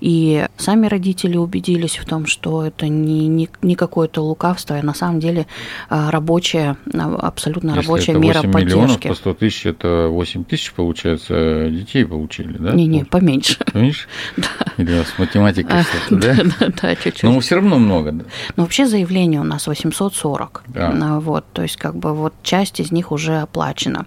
и 0.00 0.46
сами 0.56 0.86
родители 0.86 1.36
убедились 1.36 1.98
в 1.98 2.04
том, 2.04 2.26
что 2.26 2.64
это 2.64 2.88
не, 2.88 3.28
не, 3.28 3.48
не 3.62 3.74
какое-то 4.12 4.22
лукавство, 4.22 4.76
а 4.76 4.82
на 4.82 4.94
самом 4.94 5.20
деле 5.20 5.46
э, 5.90 6.10
рабочая, 6.10 6.76
абсолютно 6.92 7.70
Если 7.70 7.80
рабочая 7.82 8.12
это 8.12 8.20
8 8.20 8.28
мера 8.28 8.42
поддержки. 8.42 8.64
миллионов 8.64 9.00
по 9.00 9.14
100 9.14 9.34
тысяч, 9.34 9.66
это 9.66 10.08
8 10.08 10.44
тысяч, 10.44 10.72
получается, 10.72 11.68
детей 11.70 12.04
получили, 12.04 12.58
да? 12.58 12.72
Не-не, 12.72 13.04
поменьше. 13.04 13.58
Поменьше? 13.72 14.08
Да. 14.36 14.48
Или 14.76 15.02
с 15.02 15.18
математикой 15.18 15.82
что-то, 15.82 16.16
да? 16.20 16.36
Да, 16.60 16.72
да, 16.82 16.96
чуть-чуть. 16.96 17.22
Но 17.22 17.40
все 17.40 17.56
равно 17.56 17.78
много, 17.78 18.12
да? 18.12 18.24
Но 18.56 18.64
вообще 18.64 18.86
заявление 18.86 19.40
у 19.40 19.44
нас 19.44 19.66
840. 19.66 20.64
Да. 20.68 21.20
Вот, 21.20 21.44
то 21.52 21.62
есть 21.62 21.76
как 21.76 21.96
бы 21.96 22.14
вот 22.14 22.34
часть 22.42 22.80
из 22.80 22.92
них 22.92 23.12
уже 23.12 23.40
оплачена. 23.40 24.06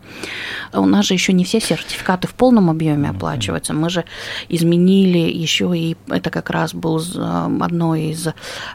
У 0.74 0.86
нас 0.86 1.06
же 1.06 1.14
еще 1.14 1.34
не 1.34 1.44
все 1.44 1.60
сертификаты 1.60 2.28
в 2.28 2.34
полном 2.34 2.70
объеме 2.70 3.10
оплачиваются. 3.10 3.74
Мы 3.74 3.90
же 3.90 4.04
изменили 4.50 5.18
еще 5.18 5.72
и 5.76 5.98
это 6.10 6.30
как 6.30 6.50
раз 6.50 6.74
был 6.74 7.02
одной 7.62 8.12
из 8.12 8.28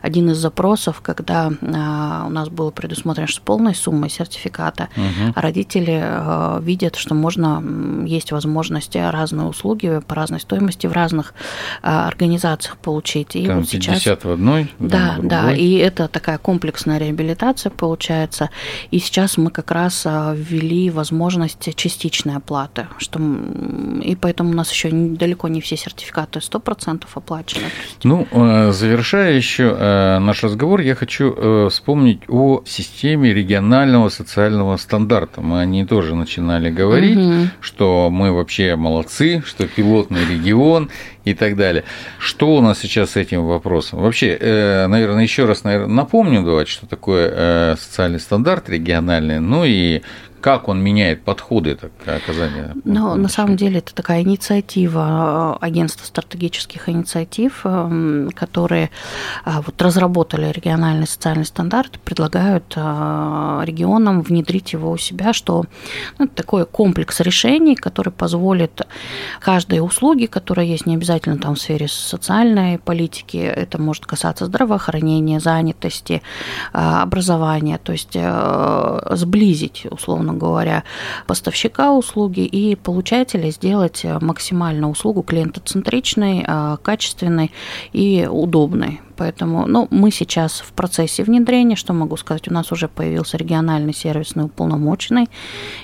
один 0.03 0.31
из 0.31 0.40
запросов, 0.40 1.01
когда 1.21 1.53
а, 1.63 2.25
у 2.27 2.31
нас 2.31 2.49
было 2.49 2.71
предусмотрено, 2.71 3.27
что 3.27 3.41
с 3.41 3.45
полной 3.45 3.75
суммой 3.75 4.09
сертификата 4.09 4.89
угу. 4.97 5.33
родители 5.35 6.01
а, 6.03 6.61
видят, 6.61 6.97
что 6.97 7.15
можно 7.15 7.63
есть 8.07 8.33
возможность 8.33 8.97
разные 8.97 9.47
услуги 9.47 10.01
по 10.07 10.15
разной 10.15 10.41
стоимости 10.41 10.87
в 10.87 10.93
разных 10.93 11.35
а, 11.83 12.09
организациях 12.09 12.79
получить. 12.79 13.37
И 13.37 13.47
Там 13.47 13.61
вот 13.61 13.69
сейчас 13.69 14.03
в 14.05 14.31
одной, 14.31 14.73
да, 14.79 15.17
да, 15.23 15.53
и 15.53 15.75
это 15.75 16.09
такая 16.09 16.39
комплексная 16.39 16.99
реабилитация 16.99 17.71
получается. 17.71 18.51
И 18.91 18.99
сейчас 18.99 19.37
мы 19.37 19.51
как 19.51 19.71
раз 19.71 20.07
ввели 20.07 20.91
возможность 20.91 21.75
частичной 21.77 22.37
оплаты, 22.37 22.87
что 22.99 23.21
и 24.03 24.17
поэтому 24.17 24.51
у 24.51 24.55
нас 24.55 24.71
еще 24.73 24.91
далеко 24.91 25.49
не 25.49 25.61
все 25.61 25.77
сертификаты 25.77 26.39
100% 26.39 27.05
оплачены. 27.15 27.67
Ну, 28.05 28.27
завершая 28.73 29.35
еще 29.35 30.19
наш 30.21 30.43
разговор, 30.43 30.81
я 30.81 30.95
хочу 31.01 31.35
э, 31.35 31.69
вспомнить 31.71 32.21
о 32.29 32.63
системе 32.67 33.33
регионального 33.33 34.11
социального 34.11 34.77
стандарта. 34.77 35.41
Мы 35.41 35.61
о 35.61 35.65
ней 35.65 35.87
тоже 35.87 36.15
начинали 36.15 36.71
говорить, 36.71 37.17
угу. 37.17 37.49
что 37.63 38.11
мы 38.11 38.33
вообще 38.33 38.77
молодцы, 38.77 39.43
что 39.47 39.67
пилотный 39.67 40.27
регион 40.27 40.91
и 41.25 41.33
так 41.33 41.57
далее. 41.57 41.85
Что 42.19 42.55
у 42.55 42.61
нас 42.61 42.79
сейчас 42.79 43.13
с 43.13 43.17
этим 43.17 43.47
вопросом? 43.47 44.01
Вообще, 44.01 44.37
наверное, 44.89 45.23
еще 45.23 45.47
раз 45.47 45.65
наверное, 45.65 45.95
напомню, 45.95 46.43
давайте, 46.43 46.71
что 46.71 46.87
такое 46.87 47.77
социальный 47.77 48.21
стандарт 48.21 48.69
региональный, 48.69 49.41
ну 49.41 49.65
и 49.65 50.03
как 50.40 50.68
он 50.68 50.83
меняет 50.83 51.22
подходы 51.22 51.76
к 51.76 52.09
оказанию? 52.09 52.72
Ну, 52.85 53.14
на 53.14 53.29
самом 53.29 53.57
деле, 53.57 53.79
это 53.79 53.94
такая 53.94 54.22
инициатива 54.22 55.57
э, 55.61 55.64
агентства 55.64 56.05
стратегических 56.07 56.88
инициатив, 56.88 57.61
эм, 57.64 58.31
которые 58.35 58.90
э, 59.44 59.50
вот 59.64 59.81
разработали 59.83 60.50
региональный 60.50 61.07
социальный 61.07 61.44
стандарт, 61.44 61.98
предлагают 62.00 62.72
э, 62.76 63.61
регионам 63.64 64.22
внедрить 64.22 64.72
его 64.72 64.90
у 64.90 64.96
себя, 64.96 65.33
что 65.33 65.66
ну, 66.18 66.26
такой 66.26 66.64
комплекс 66.64 67.20
решений, 67.20 67.74
который 67.74 68.12
позволит 68.12 68.83
каждой 69.40 69.81
услуги, 69.81 70.26
которая 70.26 70.66
есть 70.66 70.87
не 70.87 70.94
обязательно 70.94 71.38
там 71.38 71.55
в 71.55 71.61
сфере 71.61 71.88
социальной 71.88 72.79
политики, 72.79 73.37
это 73.37 73.81
может 73.81 74.07
касаться 74.07 74.46
здравоохранения, 74.46 75.40
занятости, 75.40 76.22
образования, 76.72 77.79
то 77.83 77.92
есть 77.92 78.16
сблизить, 79.16 79.87
условно 79.90 80.30
условно 80.31 80.38
говоря, 80.38 80.85
поставщика 81.27 81.93
услуги 81.93 82.40
и 82.40 82.77
получателя 82.77 83.51
сделать 83.51 84.05
максимально 84.21 84.90
услугу 84.90 85.23
клиентоцентричной, 85.23 86.45
а, 86.47 86.77
качественной 86.77 87.51
и 87.93 88.29
удобной. 88.31 89.01
Поэтому 89.16 89.66
ну, 89.66 89.87
мы 89.90 90.11
сейчас 90.11 90.61
в 90.61 90.73
процессе 90.73 91.23
внедрения, 91.23 91.77
что 91.77 91.93
могу 91.93 92.16
сказать, 92.16 92.49
у 92.49 92.55
нас 92.55 92.73
уже 92.73 92.88
появился 92.88 93.37
региональный 93.37 93.93
сервисный 93.93 94.45
уполномоченный, 94.45 95.29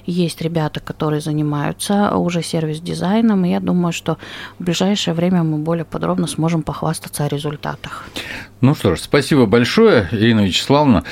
есть 0.06 0.40
ребята, 0.40 0.80
которые 0.80 1.20
занимаются 1.20 2.16
уже 2.16 2.42
сервис-дизайном, 2.42 3.44
и 3.44 3.50
я 3.50 3.60
думаю, 3.60 3.92
что 3.92 4.16
в 4.58 4.64
ближайшее 4.64 5.12
время 5.12 5.42
мы 5.42 5.58
более 5.58 5.84
подробно 5.84 6.26
сможем 6.26 6.62
похвастаться 6.62 7.24
о 7.24 7.28
результатах. 7.28 8.08
Ну 8.62 8.74
что 8.74 8.96
ж, 8.96 9.00
спасибо 9.00 9.44
большое, 9.44 10.08
Ирина 10.12 10.46
Вячеславовна. 10.46 11.04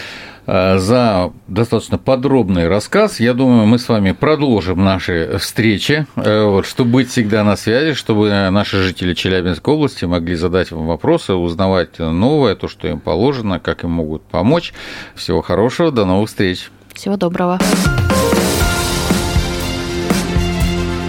Э, 0.46 0.78
за 0.78 1.32
достаточно 1.48 1.98
подробный 1.98 2.68
рассказ. 2.68 3.20
Я 3.20 3.34
думаю, 3.34 3.66
мы 3.66 3.78
с 3.78 3.88
вами 3.88 4.12
продолжим 4.12 4.84
наши 4.84 5.38
встречи, 5.38 6.06
э, 6.16 6.44
вот, 6.44 6.66
чтобы 6.66 6.90
быть 6.90 7.10
всегда 7.10 7.44
на 7.44 7.56
связи, 7.56 7.94
чтобы 7.94 8.28
наши 8.50 8.82
жители 8.82 9.14
Челябинской 9.14 9.74
области 9.74 10.04
могли 10.04 10.34
задать 10.36 10.70
вам 10.70 10.86
вопросы, 10.86 11.34
узнавать 11.34 11.98
новое, 11.98 12.54
то, 12.56 12.68
что 12.68 12.88
им 12.88 13.00
положено, 13.00 13.58
как 13.58 13.84
им 13.84 13.90
могут 13.90 14.22
помочь. 14.22 14.74
Всего 15.14 15.40
хорошего, 15.42 15.90
до 15.90 16.04
новых 16.04 16.28
встреч. 16.28 16.70
Всего 16.92 17.16
доброго. 17.16 17.58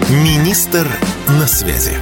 Министр 0.08 0.86
на 1.28 1.46
связи. 1.46 1.92